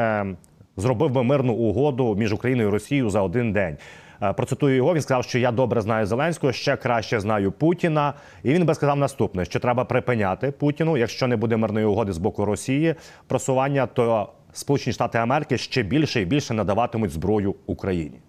зробив 0.77 1.11
би 1.11 1.23
мирну 1.23 1.53
угоду 1.53 2.15
між 2.15 2.33
Україною 2.33 2.69
і 2.69 2.73
Росією 2.73 3.11
за 3.11 3.23
один 3.23 3.53
день. 3.53 3.77
Е, 4.23 4.33
процитую 4.33 4.77
його. 4.77 4.95
Він 4.95 5.03
сказав, 5.03 5.25
що 5.25 5.39
я 5.39 5.53
добре 5.53 5.81
знаю 5.81 6.07
Зеленського, 6.07 6.53
ще 6.53 6.77
краще 6.77 7.21
знаю 7.21 7.53
Путіна. 7.53 8.15
І 8.43 8.53
він 8.53 8.67
би 8.67 8.75
сказав 8.75 8.97
наступне: 8.97 9.45
що 9.45 9.61
треба 9.61 9.85
припиняти 9.85 10.51
Путіну, 10.51 10.97
якщо 10.97 11.27
не 11.27 11.37
буде 11.37 11.57
мирної 11.57 11.87
угоди 11.87 12.13
з 12.13 12.19
боку 12.19 12.45
Росії, 12.45 12.95
просування, 13.27 13.87
то 13.87 14.29
Сполучені 14.53 14.95
Штати 14.95 15.19
Америки 15.19 15.59
ще 15.59 15.83
більше 15.83 16.21
і 16.21 16.25
більше 16.25 16.55
надаватимуть 16.55 17.11
зброю 17.11 17.55
Україні. 17.67 18.21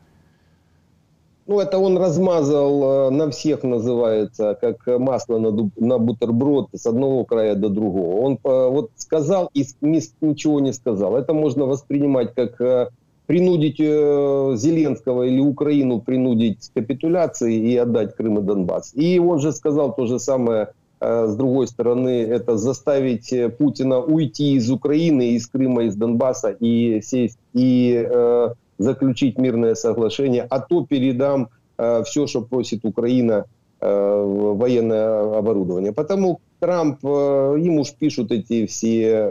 Ну, 1.46 1.60
это 1.60 1.78
он 1.78 1.98
размазал 1.98 2.84
э, 2.84 3.10
на 3.10 3.30
всех, 3.30 3.64
называется, 3.64 4.58
как 4.62 4.88
масло 5.00 5.40
на, 5.40 5.70
на 5.78 5.98
бутерброд 5.98 6.70
с 6.74 6.86
одного 6.86 7.26
края 7.26 7.56
до 7.56 7.68
другого. 7.68 8.22
Он 8.22 8.34
э, 8.36 8.38
вот 8.70 8.92
сказал 8.96 9.50
и 9.54 9.66
ничего 9.82 10.62
не 10.62 10.72
сказал. 10.72 11.18
Это 11.18 11.34
можно 11.34 11.66
воспринимать 11.66 12.34
как 12.34 12.62
э, 12.62 12.90
принудить 13.26 13.78
Зеленского 13.78 15.24
или 15.24 15.40
Украину 15.40 16.00
принудить 16.00 16.70
к 16.70 16.74
капитуляции 16.74 17.56
и 17.56 17.76
отдать 17.78 18.16
Крым 18.16 18.40
и 18.40 18.42
Донбасс. 18.42 18.94
И 18.96 19.20
он 19.20 19.40
же 19.40 19.52
сказал 19.52 19.94
то 19.94 20.06
же 20.06 20.20
самое 20.20 20.70
с 21.00 21.36
другой 21.36 21.68
стороны, 21.68 22.24
это 22.24 22.56
заставить 22.56 23.34
Путина 23.58 24.00
уйти 24.00 24.54
из 24.54 24.72
Украины, 24.72 25.32
из 25.32 25.48
Крыма, 25.48 25.84
из 25.84 25.96
Донбасса 25.98 26.56
и 26.58 27.02
сесть 27.02 27.38
и 27.54 28.08
заключить 28.78 29.38
мирное 29.38 29.76
соглашение, 29.76 30.46
а 30.50 30.60
то 30.60 30.86
передам 30.86 31.50
э, 31.78 32.04
все, 32.06 32.28
что 32.28 32.42
просит 32.42 32.86
Украина, 32.86 33.46
э, 33.80 34.24
военное 34.56 35.38
оборудование. 35.38 35.92
Потому 35.92 36.40
Трамп, 36.60 37.04
ему 37.04 37.84
ж 37.84 37.92
пишут 38.00 38.32
эти 38.32 38.66
все 38.68 39.28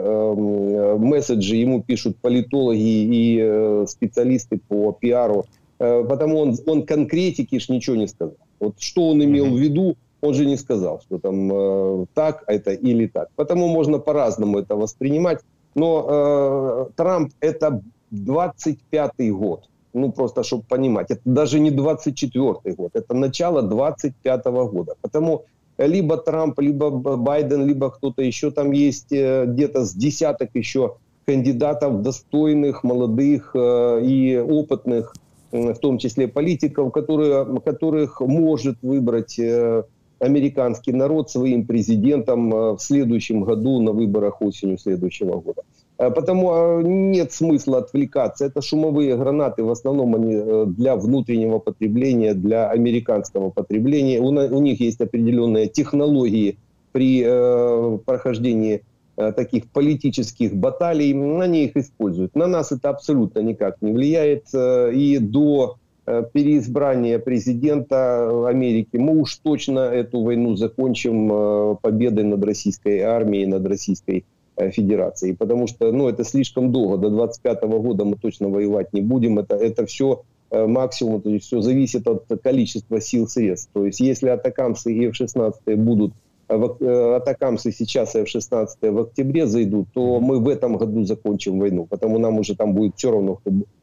месседжи, 0.99 1.55
ему 1.55 1.81
пишут 1.81 2.17
политологи 2.21 2.77
и 2.79 3.85
специалисты 3.87 4.59
по 4.67 4.91
пиару, 4.91 5.45
потому 5.79 6.37
он, 6.37 6.55
он 6.67 6.85
конкретики 6.85 7.57
ж 7.57 7.69
ничего 7.69 7.95
не 7.95 8.07
сказал. 8.07 8.35
Вот 8.59 8.75
что 8.77 9.09
он 9.09 9.23
имел 9.23 9.47
в 9.47 9.57
виду, 9.57 9.95
он 10.23 10.33
же 10.33 10.45
не 10.45 10.55
сказал, 10.57 11.01
что 11.01 11.19
там 11.19 11.51
э, 11.51 12.05
так 12.13 12.43
это 12.47 12.71
или 12.71 13.07
так. 13.07 13.27
Потому 13.35 13.67
можно 13.67 13.99
по-разному 13.99 14.57
это 14.57 14.77
воспринимать. 14.77 15.39
Но 15.75 16.07
э, 16.07 16.85
Трамп 16.95 17.33
это 17.41 17.81
25-й 18.13 19.31
год. 19.31 19.69
Ну, 19.93 20.11
просто, 20.11 20.43
чтобы 20.43 20.63
понимать. 20.63 21.11
Это 21.11 21.21
даже 21.25 21.59
не 21.59 21.69
24-й 21.69 22.71
год. 22.73 22.91
Это 22.95 23.13
начало 23.13 23.61
25-го 23.61 24.67
года. 24.67 24.95
Потому 25.01 25.45
либо 25.77 26.17
Трамп, 26.17 26.59
либо 26.59 26.89
Байден, 26.91 27.65
либо 27.65 27.89
кто-то 27.89 28.21
еще 28.21 28.51
там 28.51 28.71
есть, 28.71 29.11
э, 29.11 29.45
где-то 29.45 29.85
с 29.85 29.93
десяток 29.93 30.49
еще 30.53 30.97
кандидатов 31.25 32.01
достойных, 32.01 32.83
молодых 32.83 33.51
э, 33.55 34.01
и 34.03 34.37
опытных, 34.37 35.13
в 35.51 35.75
том 35.75 35.99
числе 35.99 36.27
политиков, 36.27 36.91
которые, 36.91 37.45
которых 37.61 38.21
может 38.21 38.77
выбрать 38.81 39.37
э, 39.39 39.83
американский 40.19 40.91
народ 40.91 41.29
своим 41.29 41.65
президентом 41.65 42.49
в 42.49 42.79
следующем 42.79 43.43
году 43.43 43.79
на 43.81 43.91
выборах 43.91 44.41
осенью 44.41 44.77
следующего 44.77 45.39
года. 45.39 45.63
Э, 45.97 46.09
потому 46.09 46.51
э, 46.51 46.81
нет 46.83 47.31
смысла 47.31 47.79
отвлекаться. 47.79 48.45
Это 48.45 48.61
шумовые 48.61 49.15
гранаты, 49.15 49.63
в 49.63 49.71
основном 49.71 50.15
они 50.15 50.65
для 50.73 50.95
внутреннего 50.95 51.59
потребления, 51.59 52.33
для 52.33 52.69
американского 52.69 53.49
потребления. 53.49 54.19
У, 54.19 54.59
них 54.61 54.79
есть 54.81 55.01
определенные 55.01 55.67
технологии 55.67 56.57
при 56.91 57.23
э, 57.25 57.97
прохождении 58.05 58.83
э, 59.17 59.31
таких 59.31 59.69
политических 59.69 60.55
баталий. 60.55 61.13
Они 61.41 61.65
их 61.65 61.77
используют. 61.77 62.35
На 62.35 62.47
нас 62.47 62.71
это 62.71 62.89
абсолютно 62.89 63.39
никак 63.39 63.81
не 63.81 63.91
влияет. 63.91 64.45
Э, 64.53 64.91
и 64.93 65.17
до 65.17 65.77
Э, 66.05 66.21
переизбрания 66.33 67.17
президента 67.17 68.47
Америки, 68.47 68.97
мы 68.97 69.17
уж 69.21 69.37
точно 69.37 69.79
эту 69.79 70.21
войну 70.21 70.55
закончим 70.57 71.31
э, 71.31 71.75
победой 71.81 72.25
над 72.25 72.43
российской 72.43 72.99
армией, 72.99 73.45
над 73.45 73.65
Российской 73.65 74.25
э, 74.55 74.71
Федерацией. 74.71 75.33
Потому 75.33 75.67
что 75.67 75.91
ну, 75.91 76.07
это 76.07 76.23
слишком 76.23 76.71
долго. 76.71 76.97
До 76.97 77.09
25 77.09 77.63
года 77.63 78.05
мы 78.05 78.17
точно 78.17 78.49
воевать 78.49 78.93
не 78.93 79.01
будем. 79.01 79.39
Это, 79.39 79.55
это 79.55 79.85
все 79.85 80.23
максимум, 80.51 81.19
то 81.19 81.31
есть 81.31 81.47
все 81.47 81.61
зависит 81.61 82.07
от 82.07 82.27
количества 82.43 83.01
сил 83.01 83.27
средств. 83.27 83.71
То 83.73 83.87
есть 83.87 83.99
если 83.99 84.29
атакамсы 84.29 84.93
и 84.93 85.07
F-16 85.07 85.75
будут 85.77 86.13
атакамсы 86.47 87.71
сейчас 87.71 88.15
и 88.15 88.19
F-16 88.19 88.91
в 88.91 88.99
октябре 88.99 89.47
зайдут, 89.47 89.87
то 89.93 90.19
мы 90.19 90.39
в 90.39 90.47
этом 90.47 90.77
году 90.77 91.03
закончим 91.05 91.59
войну. 91.59 91.87
Потому 91.89 92.19
нам 92.19 92.37
уже 92.37 92.55
там 92.55 92.73
будет 92.73 92.95
все 92.97 93.11
равно, 93.11 93.39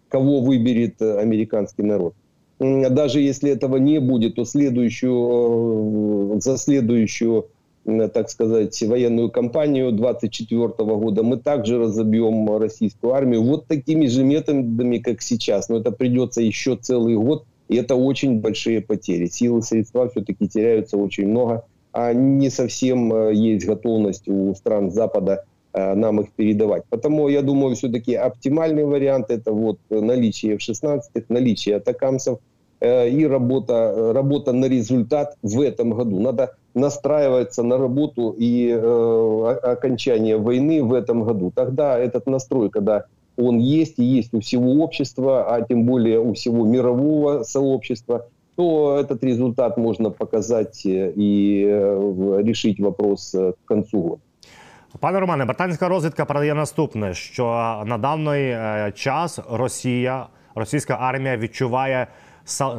кого 0.09 0.41
выберет 0.41 1.01
э, 1.01 1.19
американский 1.19 1.83
народ. 1.83 2.15
Даже 2.59 3.21
если 3.21 3.51
этого 3.51 3.77
не 3.77 4.01
будет, 4.01 4.35
то 4.35 4.45
следующую, 4.45 6.37
э, 6.37 6.41
за 6.41 6.59
следующую, 6.59 7.47
так 7.85 8.31
сказать, 8.31 8.81
военную 8.83 9.31
кампанию 9.31 9.93
24 9.93 10.69
года 10.79 11.23
мы 11.23 11.39
также 11.39 11.79
разобьем 11.79 12.59
российскую 12.59 13.15
армию 13.15 13.43
вот 13.43 13.67
такими 13.67 14.07
же 14.07 14.23
методами, 14.23 14.99
как 14.99 15.23
сейчас. 15.23 15.69
Но 15.69 15.79
это 15.79 15.91
придется 15.91 16.43
еще 16.43 16.77
целый 16.77 17.17
год, 17.17 17.45
и 17.69 17.77
это 17.77 17.95
очень 17.95 18.41
большие 18.41 18.81
потери. 18.81 19.27
Силы, 19.27 19.63
средства 19.63 20.09
все-таки 20.09 20.49
теряются 20.49 20.97
очень 20.97 21.29
много, 21.29 21.65
а 21.93 22.13
не 22.13 22.51
совсем 22.51 23.13
э, 23.13 23.35
есть 23.35 23.67
готовность 23.67 24.29
у 24.29 24.55
стран 24.55 24.91
Запада 24.91 25.45
Э, 25.73 25.95
нам 25.95 26.21
их 26.21 26.33
передавать. 26.33 26.83
Потому 26.91 27.29
я 27.29 27.43
думаю, 27.43 27.77
все-таки 27.77 28.15
оптимальный 28.15 28.85
вариант 28.85 29.31
это 29.31 29.53
вот 29.53 29.79
наличие 29.89 30.55
F-16, 30.55 31.01
наличие 31.29 31.77
атакамсов 31.77 32.41
э, 32.81 33.09
и 33.09 33.25
работа, 33.25 34.13
работа 34.13 34.53
на 34.53 34.65
результат 34.65 35.37
в 35.43 35.61
этом 35.61 35.91
году. 35.91 36.19
Надо 36.19 36.57
настраиваться 36.74 37.64
на 37.64 37.78
работу 37.78 38.36
и 38.38 38.70
э, 38.70 39.60
окончание 39.64 40.38
войны 40.38 40.84
в 40.84 40.94
этом 40.94 41.24
году. 41.24 41.52
Тогда 41.56 41.98
этот 41.98 42.28
настрой, 42.28 42.70
когда 42.70 43.06
он 43.38 43.60
есть 43.60 44.00
и 44.00 44.04
есть 44.04 44.34
у 44.34 44.40
всего 44.40 44.84
общества, 44.84 45.56
а 45.56 45.62
тем 45.62 45.86
более 45.86 46.20
у 46.20 46.34
всего 46.34 46.66
мирового 46.66 47.44
сообщества, 47.44 48.28
то 48.56 48.98
этот 48.98 49.24
результат 49.24 49.78
можно 49.78 50.10
показать 50.10 50.86
и 50.86 51.66
решить 52.44 52.80
вопрос 52.80 53.32
к 53.32 53.68
концу 53.68 54.02
года. 54.02 54.22
Пане 55.00 55.20
Романе, 55.20 55.46
британська 55.46 55.90
розвідка 55.90 56.26
передає 56.26 56.54
наступне: 56.54 57.14
що 57.14 57.46
на 57.86 57.98
даний 57.98 58.44
е, 58.50 58.92
час 58.96 59.40
Росія, 59.52 60.28
російська 60.56 60.98
армія 61.02 61.38
відчуває 61.38 62.08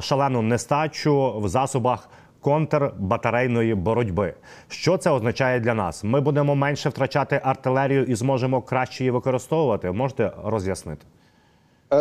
шалену 0.00 0.42
нестачу 0.42 1.38
в 1.38 1.48
засобах 1.48 2.08
контрбатарейної 2.40 3.74
боротьби. 3.74 4.34
Що 4.68 4.96
це 4.96 5.10
означає 5.10 5.60
для 5.60 5.74
нас? 5.74 6.04
Ми 6.04 6.20
будемо 6.20 6.54
менше 6.54 6.88
втрачати 6.88 7.40
артилерію 7.44 8.04
і 8.04 8.14
зможемо 8.14 8.62
краще 8.62 9.04
її 9.04 9.10
використовувати. 9.10 9.90
Можете 9.90 10.32
роз'яснити? 10.44 11.06
Е, 11.92 11.96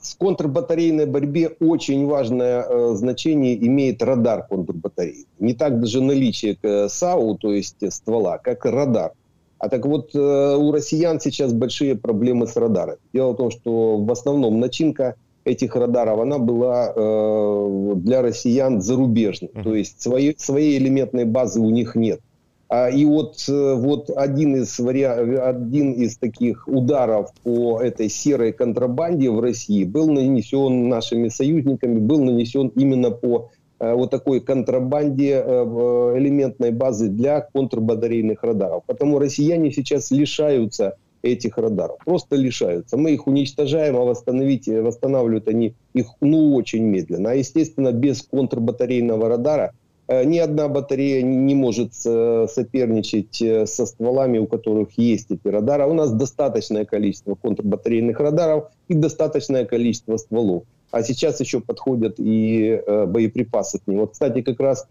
в 0.00 0.18
контрбатарейной 0.18 1.06
борьбе 1.06 1.50
очень 1.60 2.06
важное 2.06 2.62
э, 2.62 2.94
значение 2.94 3.66
имеет 3.66 4.02
радар 4.02 4.46
контрбатареи. 4.46 5.26
Не 5.38 5.54
так 5.54 5.80
даже 5.80 6.00
наличие 6.00 6.56
э, 6.62 6.88
САУ, 6.88 7.36
то 7.36 7.52
есть 7.52 7.92
ствола, 7.92 8.38
как 8.38 8.64
радар. 8.64 9.12
А 9.58 9.68
так 9.68 9.86
вот, 9.86 10.14
э, 10.14 10.56
у 10.56 10.72
россиян 10.72 11.20
сейчас 11.20 11.52
большие 11.52 11.96
проблемы 11.96 12.46
с 12.46 12.56
радарами. 12.56 12.98
Дело 13.12 13.32
в 13.32 13.36
том, 13.36 13.50
что 13.50 13.96
в 13.98 14.10
основном 14.10 14.60
начинка 14.60 15.16
этих 15.45 15.75
радаров, 15.75 16.19
она 16.19 16.37
была 16.37 16.93
э, 16.95 17.93
для 17.97 18.21
россиян 18.21 18.81
зарубежной. 18.81 19.51
То 19.63 19.75
есть 19.75 20.01
своей, 20.01 20.35
своей 20.37 20.77
элементной 20.77 21.25
базы 21.25 21.59
у 21.59 21.69
них 21.69 21.95
нет. 21.95 22.21
А, 22.69 22.89
и 22.89 23.05
вот, 23.05 23.35
э, 23.47 23.75
вот 23.75 24.09
один, 24.09 24.55
из 24.55 24.79
вариа... 24.79 25.47
один 25.47 25.91
из 25.91 26.17
таких 26.17 26.67
ударов 26.67 27.31
по 27.43 27.79
этой 27.79 28.09
серой 28.09 28.51
контрабанде 28.51 29.29
в 29.29 29.39
России 29.39 29.83
был 29.83 30.09
нанесен 30.11 30.89
нашими 30.89 31.27
союзниками, 31.27 31.99
был 31.99 32.23
нанесен 32.23 32.69
именно 32.69 33.11
по 33.11 33.51
э, 33.79 33.93
вот 33.93 34.09
такой 34.09 34.39
контрабанде 34.39 35.43
э, 35.45 36.13
элементной 36.17 36.71
базы 36.71 37.09
для 37.09 37.41
контрбатарейных 37.41 38.41
радаров. 38.43 38.83
Потому 38.87 39.19
россияне 39.19 39.71
сейчас 39.71 40.09
лишаются 40.09 40.95
этих 41.23 41.57
радаров. 41.57 41.97
Просто 42.05 42.35
лишаются. 42.35 42.97
Мы 42.97 43.11
их 43.11 43.27
уничтожаем, 43.27 43.95
а 43.95 44.01
восстановить, 44.01 44.67
восстанавливают 44.67 45.47
они 45.47 45.73
их 45.93 46.07
ну 46.21 46.53
очень 46.55 46.83
медленно. 46.83 47.31
А 47.31 47.33
естественно 47.33 47.91
без 47.91 48.21
контрбатарейного 48.21 49.29
радара 49.29 49.73
Э, 50.07 50.25
ни 50.25 50.37
одна 50.37 50.67
батарея 50.67 51.21
не 51.21 51.55
может 51.55 51.93
э, 52.05 52.47
соперничать 52.49 53.41
э, 53.41 53.65
со 53.65 53.85
стволами, 53.85 54.37
у 54.37 54.47
которых 54.47 54.97
есть 54.97 55.31
эти 55.31 55.47
радары. 55.47 55.85
У 55.85 55.93
нас 55.93 56.11
достаточное 56.11 56.85
количество 56.85 57.35
контрбатарейных 57.35 58.19
радаров 58.19 58.65
и 58.89 58.93
достаточное 58.93 59.65
количество 59.65 60.17
стволов. 60.17 60.63
А 60.91 61.03
сейчас 61.03 61.39
еще 61.39 61.59
подходят 61.59 62.15
и 62.19 62.79
боеприпасы 63.07 63.79
к 63.79 63.87
ним. 63.87 64.01
Вот, 64.01 64.11
кстати, 64.11 64.41
как 64.41 64.59
раз 64.59 64.87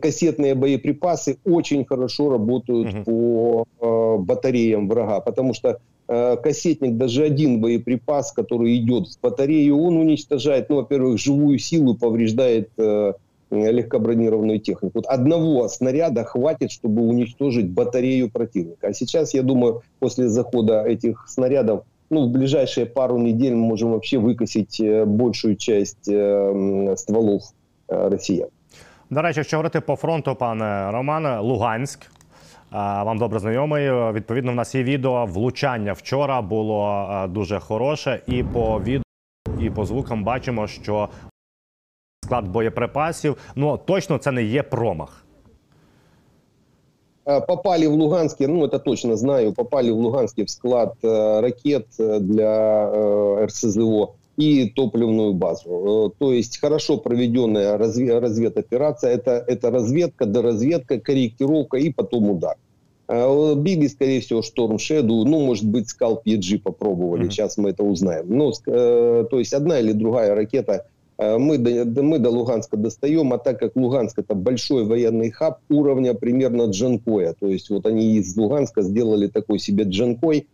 кассетные 0.00 0.54
боеприпасы 0.54 1.38
очень 1.44 1.84
хорошо 1.84 2.30
работают 2.30 2.94
угу. 2.94 3.66
по 3.80 4.18
батареям 4.18 4.88
врага, 4.88 5.20
потому 5.20 5.54
что 5.54 5.78
кассетник, 6.06 6.96
даже 6.96 7.24
один 7.24 7.60
боеприпас, 7.60 8.32
который 8.32 8.76
идет 8.76 9.08
в 9.08 9.20
батарею, 9.20 9.78
он 9.78 9.96
уничтожает, 9.96 10.68
ну, 10.68 10.76
во-первых, 10.76 11.18
живую 11.18 11.58
силу, 11.58 11.94
повреждает 11.94 12.70
легкобронированную 13.50 14.60
технику. 14.60 14.92
Вот 14.94 15.06
одного 15.06 15.68
снаряда 15.68 16.24
хватит, 16.24 16.70
чтобы 16.70 17.02
уничтожить 17.02 17.70
батарею 17.70 18.30
противника. 18.30 18.88
А 18.88 18.92
сейчас, 18.92 19.34
я 19.34 19.42
думаю, 19.42 19.82
после 20.00 20.28
захода 20.28 20.82
этих 20.84 21.26
снарядов, 21.28 21.84
ну, 22.10 22.26
в 22.26 22.30
ближайшие 22.30 22.86
пару 22.86 23.18
недель 23.18 23.54
мы 23.54 23.66
можем 23.66 23.92
вообще 23.92 24.18
выкосить 24.18 24.80
э, 24.80 25.04
большую 25.04 25.56
часть 25.56 26.08
э, 26.08 26.94
стволов 26.96 27.42
э, 27.88 28.08
россиян. 28.08 28.48
До 29.09 29.21
речі, 29.21 29.39
якщо 29.39 29.57
говорити 29.57 29.81
по 29.81 29.95
фронту, 29.95 30.35
пане 30.35 30.91
Романе, 30.91 31.39
Луганськ. 31.39 32.11
Вам 32.71 33.17
добре 33.17 33.39
знайомий. 33.39 34.11
Відповідно, 34.11 34.51
в 34.51 34.55
нас 34.55 34.75
є 34.75 34.83
відео. 34.83 35.25
Влучання 35.25 35.93
вчора 35.93 36.41
було 36.41 37.07
дуже 37.29 37.59
хороше, 37.59 38.21
і 38.27 38.43
по 38.43 38.81
відео, 38.81 39.03
і 39.59 39.69
по 39.69 39.85
звукам 39.85 40.23
бачимо, 40.23 40.67
що 40.67 41.09
склад 42.23 42.47
боєприпасів. 42.47 43.37
Ну 43.55 43.77
точно 43.77 44.17
це 44.17 44.31
не 44.31 44.43
є 44.43 44.63
промах. 44.63 45.23
Попали 47.47 47.87
в 47.87 47.93
Луганске, 47.93 48.47
ну 48.47 48.65
это 48.65 48.79
точно 48.79 49.15
знаю, 49.15 49.53
попали 49.53 49.91
в 49.91 49.95
Луганске 49.95 50.43
в 50.43 50.49
склад 50.49 50.93
э, 51.03 51.41
ракет 51.41 51.87
для 51.97 52.89
э, 52.91 53.45
РСЗО 53.45 54.15
И 54.38 54.70
топливную 54.70 55.34
базу. 55.34 56.12
Э, 56.14 56.18
то 56.18 56.32
есть 56.32 56.58
хорошо 56.60 56.96
проведенная 56.96 57.76
разведоперация 57.76 59.10
это, 59.10 59.44
это 59.46 59.70
разведка, 59.70 60.26
доразведка, 60.26 61.00
корректировка 61.00 61.76
и 61.76 61.90
потом 61.90 62.30
удар. 62.30 62.56
Э, 63.08 63.54
Били, 63.56 63.88
скорее 63.88 64.20
всего, 64.20 64.42
Шторм 64.42 64.76
Shadow, 64.76 65.24
ну, 65.24 65.44
может 65.44 65.66
быть, 65.66 65.88
Скалп 65.88 66.24
EG 66.24 66.60
попробовали, 66.60 67.26
mm-hmm. 67.26 67.30
сейчас 67.30 67.58
мы 67.58 67.70
это 67.70 67.82
узнаем. 67.82 68.26
Но, 68.28 68.52
э, 68.66 69.24
то 69.28 69.38
есть 69.40 69.52
одна 69.52 69.80
или 69.80 69.92
другая 69.92 70.34
ракета 70.34 70.86
мы 71.20 71.58
до, 71.58 72.00
мы 72.00 72.20
до 72.20 72.30
Луганска 72.30 72.76
достаем, 72.76 73.32
а 73.32 73.38
так 73.38 73.58
как 73.58 73.74
Луганск 73.74 74.20
это 74.20 74.36
большой 74.36 74.84
военный 74.84 75.32
хаб 75.32 75.58
уровня 75.68 76.14
примерно 76.14 76.66
Джанкоя, 76.66 77.34
то 77.36 77.48
есть 77.48 77.70
вот 77.70 77.86
они 77.86 78.18
из 78.18 78.36
Луганска 78.36 78.82
сделали 78.82 79.26
такой 79.26 79.58
себе 79.58 79.82
Джанкой, 79.82 80.46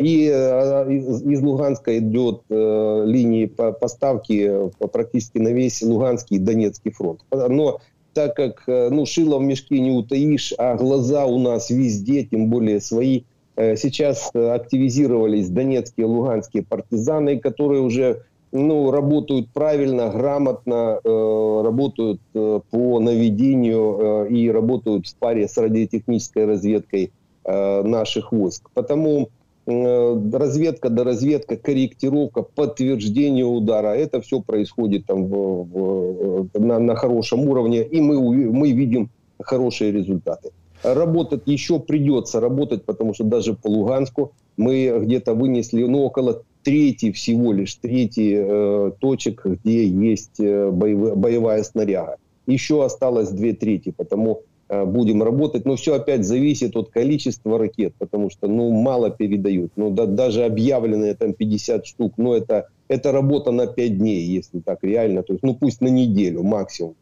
и 0.00 0.30
э, 0.32 0.92
из 0.92 1.42
Луганска 1.42 1.98
идет 1.98 2.42
э, 2.48 3.02
линии 3.06 3.46
поставки 3.46 4.70
практически 4.92 5.38
на 5.38 5.48
весь 5.48 5.82
Луганский 5.82 6.36
и 6.36 6.40
Донецкий 6.40 6.90
фронт. 6.90 7.20
Но 7.30 7.80
так 8.14 8.34
как 8.34 8.64
ну, 8.66 9.06
шило 9.06 9.38
в 9.38 9.42
мешке 9.42 9.78
не 9.78 9.90
утаишь, 9.90 10.52
а 10.58 10.74
глаза 10.76 11.26
у 11.26 11.38
нас 11.38 11.70
везде, 11.70 12.24
тем 12.24 12.48
более 12.48 12.80
свои, 12.80 13.22
сейчас 13.56 14.30
активизировались 14.34 15.48
донецкие 15.50 16.06
и 16.06 16.08
луганские 16.08 16.64
партизаны, 16.64 17.38
которые 17.38 17.82
уже 17.82 18.22
ну, 18.50 18.90
работают 18.90 19.50
правильно, 19.52 20.10
грамотно, 20.10 21.00
э, 21.02 21.62
работают 21.64 22.20
э, 22.34 22.60
по 22.70 23.00
наведению 23.00 24.26
э, 24.26 24.28
и 24.30 24.50
работают 24.50 25.06
в 25.06 25.14
паре 25.16 25.48
с 25.48 25.56
радиотехнической 25.58 26.46
разведкой 26.46 27.12
э, 27.44 27.82
наших 27.82 28.32
войск. 28.32 28.70
Потому 28.72 29.28
Э, 29.28 29.37
разведка 29.68 30.88
до 30.88 31.04
разведка, 31.04 31.56
корректировка, 31.56 32.42
подтверждение 32.42 33.44
удара. 33.44 33.88
Это 33.88 34.20
все 34.20 34.40
происходит 34.40 35.06
там 35.06 35.26
в, 35.26 35.64
в, 35.64 36.58
на, 36.58 36.78
на 36.78 36.94
хорошем 36.94 37.48
уровне, 37.48 37.82
и 37.82 38.00
мы, 38.00 38.18
мы 38.50 38.72
видим 38.72 39.10
хорошие 39.40 39.92
результаты. 39.92 40.50
Работать 40.82 41.42
еще 41.46 41.80
придется 41.80 42.40
работать, 42.40 42.84
потому 42.84 43.12
что 43.12 43.24
даже 43.24 43.54
по 43.54 43.68
Луганску 43.68 44.32
мы 44.56 45.00
где-то 45.02 45.34
вынесли 45.34 45.84
ну, 45.84 46.02
около 46.02 46.42
трети 46.62 47.12
всего 47.12 47.52
лишь, 47.52 47.74
трети 47.74 48.36
э, 48.38 48.92
точек, 49.00 49.44
где 49.44 49.86
есть 49.86 50.40
э, 50.40 50.70
боевая, 50.70 51.14
боевая 51.14 51.62
снаряга. 51.64 52.16
Еще 52.46 52.84
осталось 52.84 53.30
две 53.30 53.52
трети, 53.52 53.90
потому 53.90 54.42
Э, 54.57 54.57
будем 54.68 55.22
работать. 55.22 55.64
Но 55.64 55.76
все 55.76 55.94
опять 55.94 56.24
зависит 56.24 56.76
от 56.76 56.90
количества 56.90 57.58
ракет, 57.58 57.94
потому 57.98 58.30
что 58.30 58.48
ну, 58.48 58.70
мало 58.70 59.10
передают. 59.10 59.72
Ну, 59.76 59.90
да, 59.90 60.06
даже 60.06 60.44
объявленные 60.44 61.14
там 61.14 61.32
50 61.32 61.86
штук, 61.86 62.14
но 62.16 62.36
это, 62.36 62.68
это 62.88 63.12
работа 63.12 63.50
на 63.50 63.66
5 63.66 63.98
дней, 63.98 64.24
если 64.24 64.60
так 64.60 64.78
реально. 64.82 65.22
То 65.22 65.32
есть, 65.32 65.42
ну 65.42 65.54
пусть 65.54 65.80
на 65.80 65.88
неделю 65.88 66.42
максимум. 66.42 66.94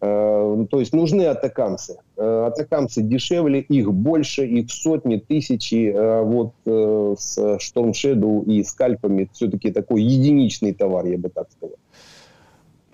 Э, 0.00 0.66
то 0.68 0.80
есть 0.80 0.92
нужны 0.92 1.22
атакамсы. 1.22 1.98
Э, 2.16 2.46
атакамсы 2.48 3.02
дешевле, 3.02 3.60
их 3.60 3.92
больше, 3.92 4.44
их 4.44 4.70
сотни, 4.70 5.16
тысячи. 5.16 5.92
Вот 6.22 6.52
с 6.64 7.38
Storm 7.38 7.92
Shadow 7.92 8.44
и 8.44 8.64
скальпами 8.64 9.28
все-таки 9.32 9.70
такой 9.70 10.02
единичный 10.02 10.74
товар, 10.74 11.06
я 11.06 11.18
бы 11.18 11.28
так 11.28 11.46
сказал. 11.52 11.76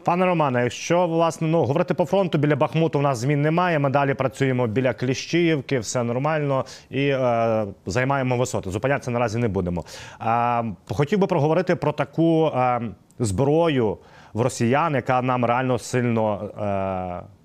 Пане 0.05 0.27
Романе, 0.27 0.63
якщо 0.63 1.07
власне 1.07 1.49
ну 1.49 1.65
говорити 1.65 1.95
по 1.95 2.05
фронту 2.05 2.39
біля 2.39 2.57
Бахмуту, 2.57 2.99
у 2.99 3.03
нас 3.03 3.19
змін 3.19 3.43
немає. 3.43 3.79
Ми 3.79 3.91
далі 3.91 4.15
працюємо 4.15 4.67
біля 4.67 4.93
Кліщіївки, 4.93 5.79
все 5.79 6.03
нормально 6.03 6.65
і 6.91 7.09
е, 7.09 7.67
займаємо 7.87 8.37
висоти. 8.37 8.71
Зупинятися 8.71 9.11
наразі 9.11 9.39
не 9.39 9.49
будемо. 9.49 9.85
Е, 10.21 10.65
хотів 10.91 11.19
би 11.19 11.27
проговорити 11.27 11.77
про 11.77 11.93
таку 11.93 12.47
е, 12.47 12.81
зброю 13.19 13.99
в 14.33 14.41
росіян, 14.41 14.95
яка 14.95 15.23
нам 15.23 15.45
реально 15.45 15.79
сильно. 15.79 16.51
Е, 17.25 17.38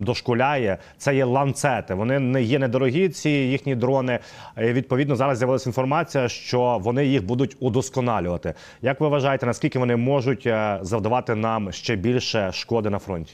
дошкуляє, 0.00 0.78
це 0.98 1.16
є 1.16 1.24
ланцети. 1.24 1.94
Вони 1.94 2.18
не 2.18 2.42
є 2.42 2.58
недорогі. 2.58 3.08
Ці 3.08 3.30
їхні 3.30 3.74
дрони. 3.74 4.18
І, 4.58 4.60
Відповідно, 4.60 5.16
зараз 5.16 5.38
з'явилася 5.38 5.68
інформація, 5.68 6.28
що 6.28 6.80
вони 6.82 7.06
їх 7.06 7.24
будуть 7.24 7.56
удосконалювати. 7.60 8.54
Як 8.82 9.00
ви 9.00 9.08
вважаєте, 9.08 9.46
наскільки 9.46 9.78
вони 9.78 9.96
можуть 9.96 10.46
е, 10.46 10.78
завдавати 10.82 11.34
нам 11.34 11.72
ще 11.72 11.96
більше 11.96 12.52
шкоди 12.52 12.90
на 12.90 12.98
фронті? 12.98 13.32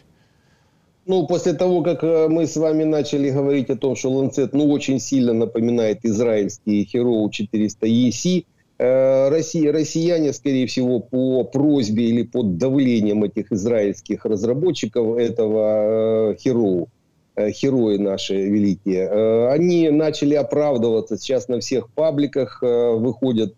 Ну, 1.07 1.27
после 1.27 1.55
того, 1.55 1.83
как 1.83 2.05
э, 2.05 2.29
мы 2.29 2.47
с 2.47 2.57
вами 2.57 2.85
начали 2.85 3.31
говорить 3.31 3.71
о 3.71 3.77
том, 3.77 3.97
что 3.97 4.11
Ланцет, 4.11 4.55
ну, 4.55 4.71
очень 4.73 5.01
сильно 5.01 5.35
напоминает 5.35 6.05
израильский 6.05 6.89
Hero 6.95 7.29
400 7.29 7.87
EC, 7.87 8.27
Э, 8.27 8.43
Россия, 8.80 9.72
россияне, 9.72 10.34
скорее 10.34 10.68
всего, 10.68 11.00
по 11.00 11.44
просьбе 11.44 12.06
или 12.06 12.22
под 12.24 12.58
давлением 12.58 13.24
этих 13.24 13.52
израильских 13.52 14.24
разработчиков 14.24 15.18
этого 15.18 16.34
Hero, 16.34 16.88
э, 17.36 17.50
герои 17.52 17.98
наши 17.98 18.36
великие, 18.36 19.08
э, 19.10 19.48
они 19.50 19.90
начали 19.90 20.36
оправдываться. 20.36 21.18
Сейчас 21.18 21.48
на 21.48 21.60
всех 21.60 21.90
пабликах 21.90 22.62
выходят 22.62 23.56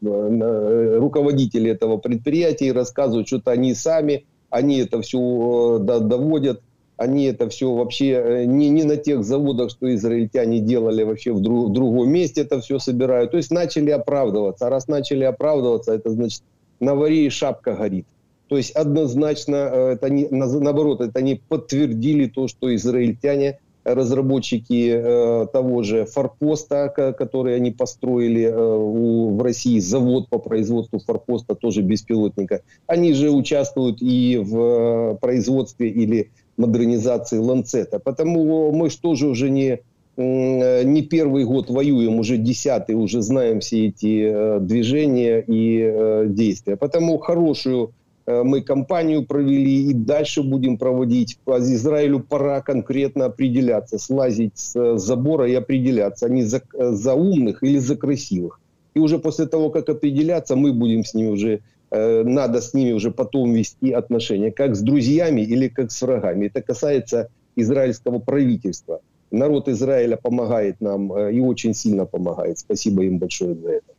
руководители 0.00 1.70
этого 1.70 1.98
предприятия 1.98 2.68
и 2.68 2.72
рассказывают, 2.72 3.28
что-то 3.28 3.50
они 3.50 3.74
сами, 3.74 4.24
они 4.48 4.78
это 4.78 5.02
все 5.02 5.78
доводят 5.78 6.62
они 6.96 7.24
это 7.24 7.48
все 7.48 7.72
вообще 7.72 8.10
э, 8.10 8.44
не, 8.44 8.68
не 8.68 8.84
на 8.84 8.96
тех 8.96 9.24
заводах, 9.24 9.70
что 9.70 9.92
израильтяне 9.94 10.60
делали 10.60 11.02
вообще 11.02 11.32
в, 11.32 11.40
друг, 11.40 11.70
в 11.70 11.72
другом 11.72 12.10
месте 12.10 12.42
это 12.42 12.60
все 12.60 12.78
собирают. 12.78 13.30
То 13.30 13.36
есть 13.36 13.50
начали 13.50 13.90
оправдываться. 13.90 14.66
А 14.66 14.70
раз 14.70 14.88
начали 14.88 15.24
оправдываться, 15.24 15.92
это 15.92 16.10
значит 16.10 16.42
на 16.80 16.94
варе 16.94 17.26
и 17.26 17.30
шапка 17.30 17.74
горит. 17.74 18.06
То 18.48 18.56
есть 18.56 18.72
однозначно, 18.72 19.56
э, 19.56 19.92
это 19.92 20.10
не, 20.10 20.28
наоборот, 20.30 21.00
это 21.00 21.18
они 21.18 21.40
подтвердили 21.48 22.26
то, 22.26 22.48
что 22.48 22.74
израильтяне, 22.74 23.58
разработчики 23.84 24.92
э, 24.94 25.46
того 25.52 25.82
же 25.82 26.04
форпоста, 26.04 26.88
который 27.16 27.56
они 27.56 27.70
построили 27.72 28.44
э, 28.44 28.54
у, 28.54 29.36
в 29.36 29.42
России, 29.42 29.78
завод 29.80 30.28
по 30.28 30.38
производству 30.38 31.00
форпоста, 31.00 31.54
тоже 31.54 31.82
беспилотника, 31.82 32.62
они 32.86 33.12
же 33.12 33.30
участвуют 33.30 34.00
и 34.00 34.38
в 34.40 34.56
э, 34.56 35.16
производстве 35.20 35.88
или 35.88 36.30
модернизации 36.56 37.38
Ланцета. 37.38 37.98
Потому 37.98 38.72
мы 38.72 38.90
же 38.90 39.26
уже 39.28 39.50
не, 39.50 39.80
не 40.16 41.02
первый 41.02 41.44
год 41.44 41.70
воюем, 41.70 42.18
уже 42.18 42.36
десятый, 42.36 42.94
уже 42.94 43.22
знаем 43.22 43.60
все 43.60 43.88
эти 43.88 44.24
э, 44.24 44.60
движения 44.60 45.40
и 45.40 45.80
э, 45.82 46.26
действия. 46.28 46.76
Потому 46.76 47.18
хорошую 47.18 47.92
э, 48.26 48.42
мы 48.42 48.60
кампанию 48.60 49.24
провели 49.24 49.90
и 49.90 49.94
дальше 49.94 50.42
будем 50.42 50.76
проводить. 50.76 51.38
Израилю 51.46 52.20
пора 52.20 52.60
конкретно 52.60 53.26
определяться, 53.26 53.98
слазить 53.98 54.58
с 54.58 54.98
забора 54.98 55.48
и 55.48 55.54
определяться, 55.54 56.26
они 56.26 56.42
за, 56.42 56.62
за 56.74 57.14
умных 57.14 57.62
или 57.62 57.78
за 57.78 57.96
красивых. 57.96 58.60
И 58.94 58.98
уже 58.98 59.18
после 59.18 59.46
того, 59.46 59.70
как 59.70 59.88
определяться, 59.88 60.54
мы 60.54 60.72
будем 60.72 61.04
с 61.04 61.14
ними 61.14 61.30
уже 61.30 61.60
Э, 61.91 62.23
надо 62.23 62.59
с 62.61 62.73
ними 62.73 62.93
уже 62.93 63.11
потом 63.11 63.53
вести 63.53 63.91
отношения, 63.91 64.51
как 64.51 64.75
с 64.75 64.81
друзьями 64.81 65.41
или 65.41 65.67
как 65.69 65.91
с 65.91 66.01
врагами. 66.01 66.47
Это 66.47 66.61
касается 66.61 67.27
израильского 67.55 68.19
правительства. 68.19 68.99
Народ 69.31 69.67
Израиля 69.67 70.17
помогает 70.17 70.81
нам 70.81 71.11
э, 71.13 71.33
и 71.33 71.39
очень 71.39 71.73
сильно 71.73 72.05
помогает. 72.05 72.59
Спасибо 72.59 73.03
им 73.03 73.17
большое 73.19 73.55
за 73.55 73.69
это. 73.69 73.93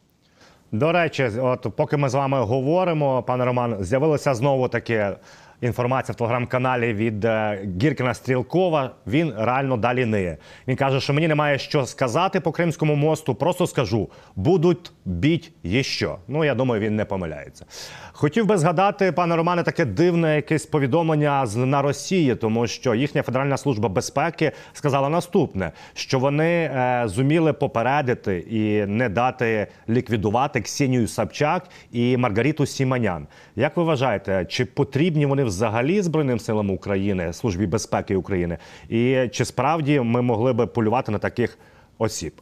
До 0.72 0.92
речі, 0.92 1.30
от 1.40 1.66
поки 1.76 1.96
ми 1.96 2.08
з 2.08 2.14
вами 2.14 2.40
говоримо, 2.40 3.22
пане 3.22 3.44
Роман, 3.44 3.76
з'явилося 3.80 4.34
знову 4.34 4.68
таке 4.68 5.16
інформація 5.61 6.12
в 6.12 6.16
телеграм-каналі 6.16 6.92
від 6.92 7.24
е, 7.24 7.68
Гіркіна 7.82 8.14
Стрілкова. 8.14 8.90
Він 9.06 9.32
реально 9.38 9.76
далі 9.76 10.04
ниє. 10.04 10.37
Він 10.68 10.76
каже, 10.76 11.00
що 11.00 11.12
мені 11.12 11.28
немає 11.28 11.58
що 11.58 11.87
сказати 11.87 12.40
по 12.40 12.52
Кримському 12.52 12.94
мосту. 12.94 13.34
Просто 13.34 13.66
скажу, 13.66 14.08
будуть 14.37 14.92
біть 15.05 15.51
що. 15.81 16.17
Ну 16.27 16.45
я 16.45 16.55
думаю, 16.55 16.81
він 16.81 16.95
не 16.95 17.05
помиляється. 17.05 17.65
Хотів 18.11 18.45
би 18.45 18.57
згадати, 18.57 19.11
пане 19.11 19.35
Романе, 19.35 19.63
таке 19.63 19.85
дивне 19.85 20.35
якесь 20.35 20.65
повідомлення 20.65 21.45
з 21.45 21.55
на 21.55 21.81
Росії, 21.81 22.35
тому 22.35 22.67
що 22.67 22.95
їхня 22.95 23.23
Федеральна 23.23 23.57
служба 23.57 23.89
безпеки 23.89 24.51
сказала 24.73 25.09
наступне: 25.09 25.71
що 25.93 26.19
вони 26.19 26.45
е, 26.45 27.03
зуміли 27.05 27.53
попередити 27.53 28.37
і 28.37 28.85
не 28.85 29.09
дати 29.09 29.67
ліквідувати 29.89 30.61
Ксенію 30.61 31.07
Сапчак 31.07 31.69
і 31.91 32.17
Маргариту 32.17 32.65
Сіманян. 32.65 33.27
Як 33.55 33.77
ви 33.77 33.83
вважаєте, 33.83 34.45
чи 34.49 34.65
потрібні 34.65 35.25
вони 35.25 35.43
взагалі 35.43 36.01
Збройним 36.01 36.39
силам 36.39 36.69
України, 36.69 37.33
службі 37.33 37.67
безпеки 37.67 38.15
України, 38.15 38.57
і 38.89 39.29
чи 39.31 39.45
справді 39.45 39.99
ми 39.99 40.21
могли 40.21 40.53
би 40.53 40.67
полювати 40.67 41.11
на 41.11 41.17
таких 41.17 41.57
осіб? 41.97 42.33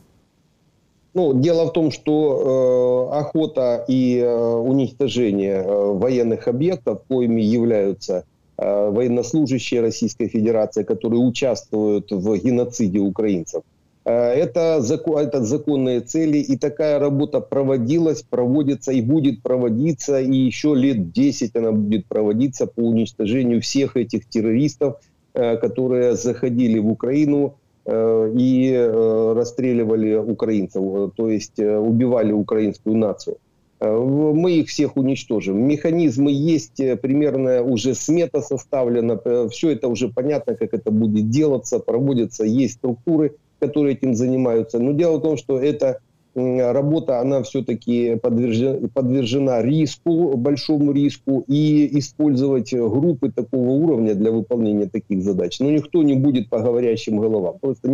Ну, 1.14 1.34
дело 1.34 1.66
в 1.66 1.74
том, 1.74 1.92
что 1.92 3.10
э, 3.12 3.18
охота 3.20 3.84
и 3.88 4.18
э, 4.18 4.56
уничтожение 4.56 5.56
э, 5.56 5.92
военных 5.94 6.48
объектов, 6.48 7.02
коими 7.10 7.42
являются 7.42 8.24
э, 8.58 8.90
военнослужащие 8.90 9.82
Российской 9.82 10.30
Федерации, 10.30 10.84
которые 10.84 11.20
участвуют 11.20 12.12
в 12.12 12.38
геноциде 12.38 13.00
украинцев, 13.00 13.64
Это, 14.06 14.82
закон, 14.82 15.18
это 15.18 15.44
законные 15.44 16.00
цели, 16.00 16.38
и 16.38 16.58
такая 16.58 16.98
работа 16.98 17.42
проводилась, 17.42 18.22
проводится 18.24 18.94
и 18.94 19.02
будет 19.02 19.44
проводиться, 19.44 20.22
и 20.22 20.34
еще 20.34 20.74
лет 20.76 21.12
10 21.12 21.56
она 21.58 21.72
будет 21.74 22.06
проводиться 22.06 22.68
по 22.68 22.80
уничтожению 22.80 23.60
всех 23.60 23.98
этих 23.98 24.30
террористов, 24.30 24.96
которые 25.34 26.16
заходили 26.16 26.80
в 26.80 26.90
Украину 26.90 27.56
и 27.88 28.92
расстреливали 29.36 30.16
украинцев, 30.16 31.14
то 31.16 31.30
есть 31.30 31.60
убивали 31.60 32.32
украинскую 32.32 32.96
нацию. 32.96 33.38
Э, 33.82 33.98
мы 33.98 34.52
их 34.52 34.70
всех 34.70 34.96
уничтожим. 34.96 35.68
Механизмы 35.68 36.32
есть, 36.32 36.80
э, 36.80 36.96
примерно 36.96 37.64
уже 37.64 37.96
смета 37.96 38.42
составлена, 38.42 39.20
э, 39.26 39.48
все 39.52 39.72
это 39.72 39.88
уже 39.88 40.08
понятно, 40.08 40.56
как 40.56 40.74
это 40.74 40.92
будет 40.92 41.30
делаться, 41.30 41.80
проводятся, 41.80 42.46
есть 42.46 42.76
структуры, 42.76 43.36
которые 43.60 43.96
этим 43.96 44.14
занимаются. 44.14 44.78
Но 44.78 44.92
дело 44.92 45.18
в 45.18 45.22
том, 45.22 45.36
что 45.36 45.60
эта 45.60 46.00
работа, 46.36 47.20
она 47.20 47.44
все-таки 47.44 48.16
подвержена, 48.16 48.88
подвержена 48.94 49.62
риску, 49.62 50.38
большому 50.38 50.92
риску, 50.92 51.44
и 51.48 52.00
использовать 52.00 52.74
группы 52.74 53.32
такого 53.32 53.70
уровня 53.70 54.16
для 54.16 54.32
выполнения 54.32 54.88
таких 54.88 55.24
задач. 55.24 55.60
Но 55.60 55.70
никто 55.70 56.04
не 56.04 56.16
будет 56.16 56.50
по 56.50 56.60
говорящим 56.60 57.18
головам. 57.18 57.56
Просто 57.60 57.90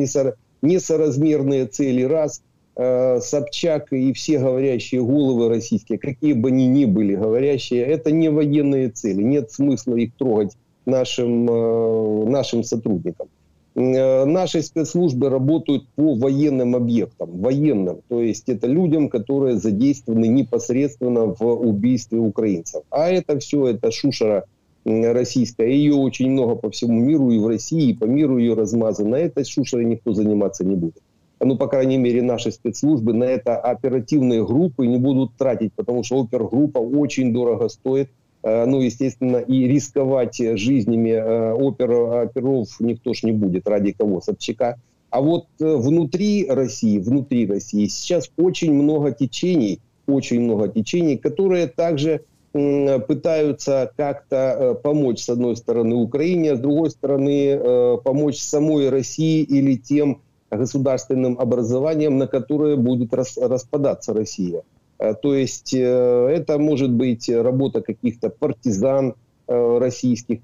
несоразмерные 0.61 1.65
цели 1.65 2.03
раз– 2.03 2.41
Э, 2.79 3.19
Собчак 3.19 3.91
и 3.91 4.13
все 4.13 4.37
говорящие 4.37 5.01
головы 5.01 5.49
российские, 5.49 5.97
какие 5.97 6.33
бы 6.33 6.49
они 6.49 6.67
ни 6.67 6.85
были 6.85 7.15
говорящие, 7.15 7.83
это 7.83 8.11
не 8.11 8.29
военные 8.29 8.89
цели. 8.89 9.23
Нет 9.23 9.51
смысла 9.51 9.95
их 9.95 10.13
трогать 10.15 10.55
нашим, 10.85 11.49
э, 11.49 12.25
нашим 12.29 12.63
сотрудникам. 12.63 13.29
Э, 13.77 14.25
наши 14.25 14.63
спецслужбы 14.63 15.29
работают 15.29 15.87
по 15.95 16.15
военным 16.15 16.75
объектам, 16.75 17.29
военным, 17.39 17.99
то 18.07 18.23
есть 18.23 18.49
это 18.49 18.65
людям, 18.65 19.07
которые 19.07 19.57
задействованы 19.57 20.27
непосредственно 20.27 21.27
в 21.27 21.43
убийстве 21.43 22.17
украинцев. 22.17 22.81
А 22.89 23.07
это 23.09 23.37
все, 23.37 23.67
это 23.67 23.91
шушера 23.91 24.45
российская, 24.83 25.69
ее 25.69 25.93
очень 25.93 26.31
много 26.31 26.55
по 26.55 26.71
всему 26.71 26.99
миру, 27.01 27.29
и 27.29 27.37
в 27.37 27.45
России, 27.45 27.89
и 27.89 27.93
по 27.93 28.05
миру 28.05 28.39
ее 28.39 28.55
размазано. 28.55 29.15
Этой 29.15 29.45
шушерой 29.45 29.85
никто 29.85 30.11
заниматься 30.11 30.65
не 30.65 30.75
будет 30.75 31.03
ну, 31.39 31.55
по 31.55 31.67
крайней 31.67 31.97
мере, 31.97 32.21
наши 32.21 32.51
спецслужбы 32.51 33.13
на 33.13 33.25
это 33.25 33.57
оперативные 33.57 34.45
группы 34.45 34.87
не 34.87 34.97
будут 34.97 35.35
тратить, 35.37 35.73
потому 35.75 36.03
что 36.03 36.21
опергруппа 36.21 36.79
очень 36.79 37.33
дорого 37.33 37.69
стоит. 37.69 38.09
Э, 38.43 38.65
ну, 38.65 38.81
естественно, 38.81 39.37
и 39.37 39.67
рисковать 39.67 40.37
жизнями 40.37 41.09
э, 41.09 41.53
опер, 41.53 41.91
оперов 41.91 42.69
никто 42.79 43.13
ж 43.13 43.23
не 43.23 43.31
будет, 43.31 43.67
ради 43.67 43.91
кого, 43.91 44.21
Собчака. 44.21 44.79
А 45.09 45.21
вот 45.21 45.47
э, 45.59 45.75
внутри 45.75 46.45
России, 46.47 46.99
внутри 46.99 47.47
России 47.47 47.87
сейчас 47.87 48.29
очень 48.37 48.73
много 48.73 49.11
течений, 49.11 49.79
очень 50.05 50.41
много 50.41 50.69
течений, 50.69 51.17
которые 51.17 51.67
также 51.67 52.21
пытаются 52.53 53.91
как-то 53.97 54.79
помочь, 54.81 55.19
с 55.19 55.29
одной 55.29 55.55
стороны, 55.57 55.93
Украине, 55.95 56.53
а 56.53 56.55
с 56.55 56.59
другой 56.59 56.89
стороны, 56.89 57.99
помочь 58.03 58.39
самой 58.39 58.89
России 58.89 59.43
или 59.43 59.75
тем 59.75 60.21
государственным 60.49 61.37
образованием, 61.39 62.17
на 62.17 62.25
которое 62.25 62.75
будет 62.75 63.13
рас, 63.13 63.37
распадаться 63.37 64.13
Россия. 64.13 64.63
Э, 64.99 65.13
то 65.13 65.35
есть 65.35 65.73
э, 65.73 65.79
это 65.79 66.57
может 66.57 66.91
быть 66.91 67.29
работа 67.29 67.81
каких-то 67.81 68.29
партизан 68.29 69.13
э, 69.47 69.77
российских. 69.79 70.39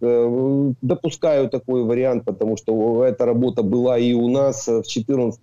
Допускаю 0.82 1.50
такой 1.50 1.84
вариант, 1.84 2.26
потому 2.26 2.58
что 2.58 3.04
эта 3.06 3.26
работа 3.26 3.64
была 3.64 3.98
и 3.98 4.14
у 4.14 4.28
нас 4.28 4.68
в 4.68 4.84
14 4.84 5.40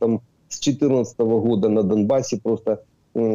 с 0.49 0.61
2014 0.61 1.19
года 1.19 1.69
на 1.69 1.83
Донбассе. 1.83 2.41
Просто 2.43 2.83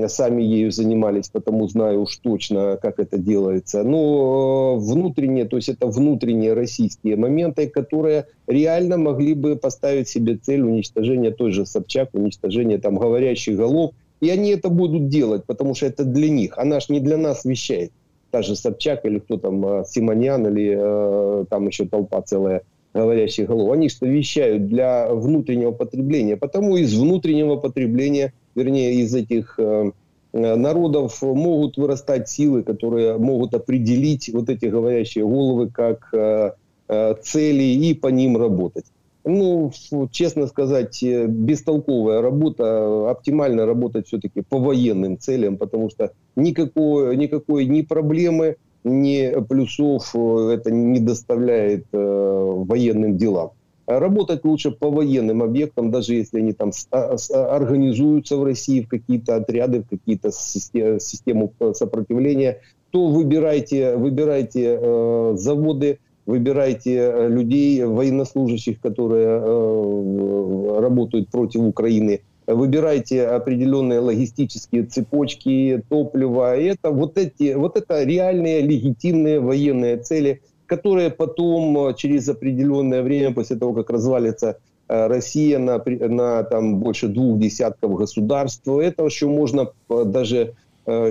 сами 0.08 0.42
ею 0.42 0.72
занимались, 0.72 1.28
потому 1.28 1.68
знаю 1.68 2.04
уж 2.04 2.16
точно, 2.18 2.80
как 2.82 2.98
это 2.98 3.18
делается. 3.18 3.84
Но 3.84 4.78
внутренние, 4.78 5.44
то 5.44 5.58
есть 5.58 5.68
это 5.68 5.88
внутренние 5.88 6.54
российские 6.54 7.18
моменты, 7.18 7.68
которые 7.68 8.28
реально 8.48 8.96
могли 8.98 9.34
бы 9.34 9.58
поставить 9.58 10.08
себе 10.08 10.38
цель 10.38 10.62
уничтожения 10.62 11.32
той 11.32 11.52
же 11.52 11.66
Собчак, 11.66 12.10
уничтожения 12.14 12.78
там 12.78 12.96
говорящих 12.96 13.58
голов. 13.58 13.92
И 14.22 14.30
они 14.30 14.52
это 14.52 14.70
будут 14.70 15.10
делать, 15.10 15.46
потому 15.46 15.76
что 15.76 15.88
это 15.88 16.04
для 16.04 16.30
них. 16.30 16.58
Она 16.58 16.80
же 16.80 16.88
не 16.90 17.00
для 17.00 17.18
нас 17.18 17.46
вещает. 17.46 17.92
Та 18.32 18.42
же 18.42 18.56
Собчак 18.56 19.06
или 19.06 19.20
кто 19.20 19.38
там, 19.38 19.66
э, 19.66 19.84
Симоньян 19.88 20.48
или 20.48 20.76
э, 20.78 21.46
там 21.50 21.68
еще 21.68 21.86
толпа 21.86 22.22
целая 22.22 22.62
говорящих 22.94 23.48
голов. 23.48 23.72
Они 23.74 23.90
что 23.90 24.06
вещают 24.06 24.68
для 24.68 25.14
внутреннего 25.14 25.72
потребления. 25.72 26.38
Потому 26.38 26.78
из 26.78 26.98
внутреннего 26.98 27.58
потребления– 27.58 28.34
вернее, 28.56 28.96
из 28.96 29.14
этих 29.14 29.60
э, 29.60 29.92
народов 30.34 31.22
могут 31.22 31.78
вырастать 31.78 32.30
силы, 32.30 32.64
которые 32.64 33.18
могут 33.18 33.54
определить 33.54 34.30
вот 34.34 34.50
эти 34.50 34.66
говорящие 34.66 35.26
головы 35.26 35.70
как 35.70 36.10
э, 36.14 36.52
э, 36.88 37.16
цели 37.22 37.64
и 37.64 37.94
по 37.94 38.08
ним 38.08 38.38
работать. 38.38 38.86
Ну, 39.28 39.72
честно 40.12 40.46
сказать, 40.46 41.02
бестолковая 41.02 42.22
работа, 42.22 43.10
оптимально 43.10 43.66
работать 43.66 44.08
все-таки 44.08 44.42
по 44.42 44.60
военным 44.60 45.18
целям, 45.18 45.58
потому 45.58 45.90
что 45.90 46.12
никакой, 46.36 47.18
никакой 47.18 47.66
ни 47.66 47.82
проблемы, 47.82 48.58
ни 48.84 49.34
плюсов 49.48 50.16
это 50.16 50.70
не 50.70 51.00
доставляет 51.00 51.88
э, 51.92 51.98
военным 51.98 53.18
делам. 53.18 53.52
Работать 53.88 54.46
лучше 54.46 54.72
по 54.72 54.90
военным 54.90 55.44
объектам, 55.44 55.92
даже 55.92 56.16
если 56.16 56.40
они 56.40 56.54
там 56.54 56.72
а, 56.92 57.16
а, 57.34 57.56
организуются 57.56 58.38
в 58.38 58.44
России 58.44 58.82
в 58.82 58.88
какие-то 58.88 59.36
отряды, 59.36 59.82
в 59.82 59.90
какие-то 59.90 60.32
систему 60.32 61.54
сопротивления, 61.74 62.62
то 62.90 63.08
выбирайте, 63.08 63.96
выбирайте 63.96 64.80
э, 64.80 65.34
заводы, 65.36 66.00
выбирайте 66.26 66.96
э, 66.96 67.30
людей, 67.30 67.84
военнослужащих, 67.84 68.80
которые 68.82 69.42
э, 69.42 70.80
работают 70.80 71.30
против 71.30 71.62
Украины, 71.62 72.22
выбирайте 72.48 73.26
определенные 73.28 74.00
логистические 74.00 74.84
цепочки 74.84 75.84
топлива. 75.90 76.58
И 76.58 76.66
это 76.66 76.92
вот 76.92 77.18
эти, 77.18 77.54
вот 77.54 77.78
это 77.78 78.04
реальные 78.04 78.62
легитимные 78.62 79.40
военные 79.40 79.98
цели– 79.98 80.42
которые 80.68 81.12
потом 81.12 81.90
э, 81.90 81.94
через 81.96 82.28
определенное 82.28 83.04
время, 83.04 83.34
после 83.34 83.56
того, 83.56 83.74
как 83.74 83.90
развалится 83.90 84.58
Россия 84.88 85.58
на, 85.58 85.84
на 85.84 86.44
там, 86.44 86.80
больше 86.80 87.08
двух 87.08 87.40
десятков 87.40 87.96
государств, 87.96 88.68
это 88.68 89.04
еще 89.04 89.26
можно 89.26 89.72
даже 89.90 90.54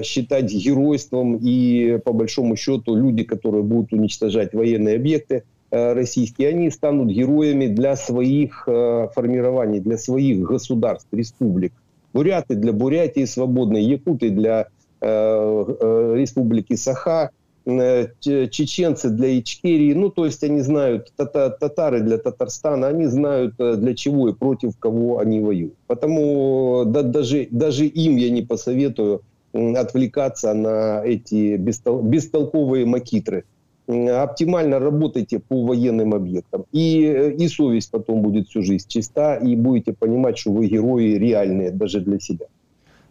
считать 0.03 0.53
геройством. 0.53 1.39
И 1.43 1.99
по 2.05 2.13
большому 2.13 2.57
счету 2.57 2.95
люди, 2.95 3.25
которые 3.25 3.63
будут 3.63 3.93
уничтожать 3.93 4.55
военные 4.55 4.97
объекты 4.97 5.45
российские, 5.71 6.51
они 6.51 6.71
станут 6.71 7.09
героями 7.09 7.67
для 7.67 7.97
своих 7.97 8.65
формирований, 8.67 9.81
для 9.81 9.99
своих 9.99 10.39
государств, 10.41 11.09
республик. 11.11 11.73
Буряты 12.13 12.55
для 12.55 12.73
Бурятии 12.73 13.25
свободной, 13.25 13.83
якуты 13.83 14.31
для 14.31 14.69
республики 15.01 16.77
Саха– 16.77 17.31
Э, 17.67 18.09
чеченцы 18.21 19.09
для 19.09 19.39
Ичкерии, 19.39 19.95
ну, 19.95 20.11
то 20.11 20.27
есть 20.27 20.45
они 20.45 20.61
знают, 20.61 21.11
татары 21.17 22.01
для 22.03 22.19
Татарстана, 22.19 22.89
они 22.89 23.07
знают, 23.07 23.55
э, 23.59 23.77
для 23.77 23.95
чего 23.95 24.29
и 24.29 24.35
против 24.35 24.79
кого 24.79 25.19
они 25.19 25.41
воюют. 25.41 25.75
Потому 25.87 26.85
да, 26.85 27.03
даже, 27.03 27.49
даже 27.51 27.87
им 27.87 28.17
я 28.17 28.29
не 28.29 28.43
посоветую 28.43 29.23
отвлекаться 29.54 30.54
на 30.54 31.02
эти 31.04 31.58
бестол, 31.58 32.02
бестолковые 32.02 32.86
макитры. 32.86 33.44
Оптимально 33.88 34.80
работайте 34.80 35.40
по 35.40 35.66
военным 35.66 36.14
объектам. 36.14 36.66
И, 36.72 37.04
э, 37.06 37.32
и 37.32 37.48
совесть 37.48 37.90
потом 37.92 38.22
будет 38.22 38.48
всю 38.48 38.62
жизнь 38.62 38.86
чиста, 38.88 39.36
и 39.36 39.56
будете 39.56 39.94
понимать, 39.94 40.38
что 40.38 40.52
вы 40.52 40.68
герои 40.68 41.18
реальные 41.18 41.72
даже 41.72 42.00
для 42.00 42.20
себя. 42.20 42.46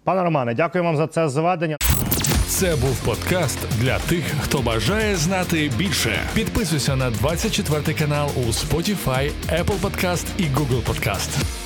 Пане 0.04 0.22
Романе, 0.22 0.54
дякую 0.54 0.84
вам 0.84 0.96
за 0.96 1.06
це 1.06 1.28
зведення. 1.28 1.76
Це 2.46 2.76
був 2.76 3.04
подкаст 3.04 3.58
для 3.80 3.98
тих, 3.98 4.24
хто 4.40 4.58
бажає 4.58 5.16
знати 5.16 5.70
більше. 5.78 6.10
Підписуйся 6.34 6.96
на 6.96 7.10
24 7.10 7.98
канал 7.98 8.28
у 8.36 8.40
Spotify, 8.40 9.30
Apple 9.52 9.80
Podcast 9.82 10.26
і 10.38 10.42
Google 10.42 10.82
Podcast. 10.84 11.58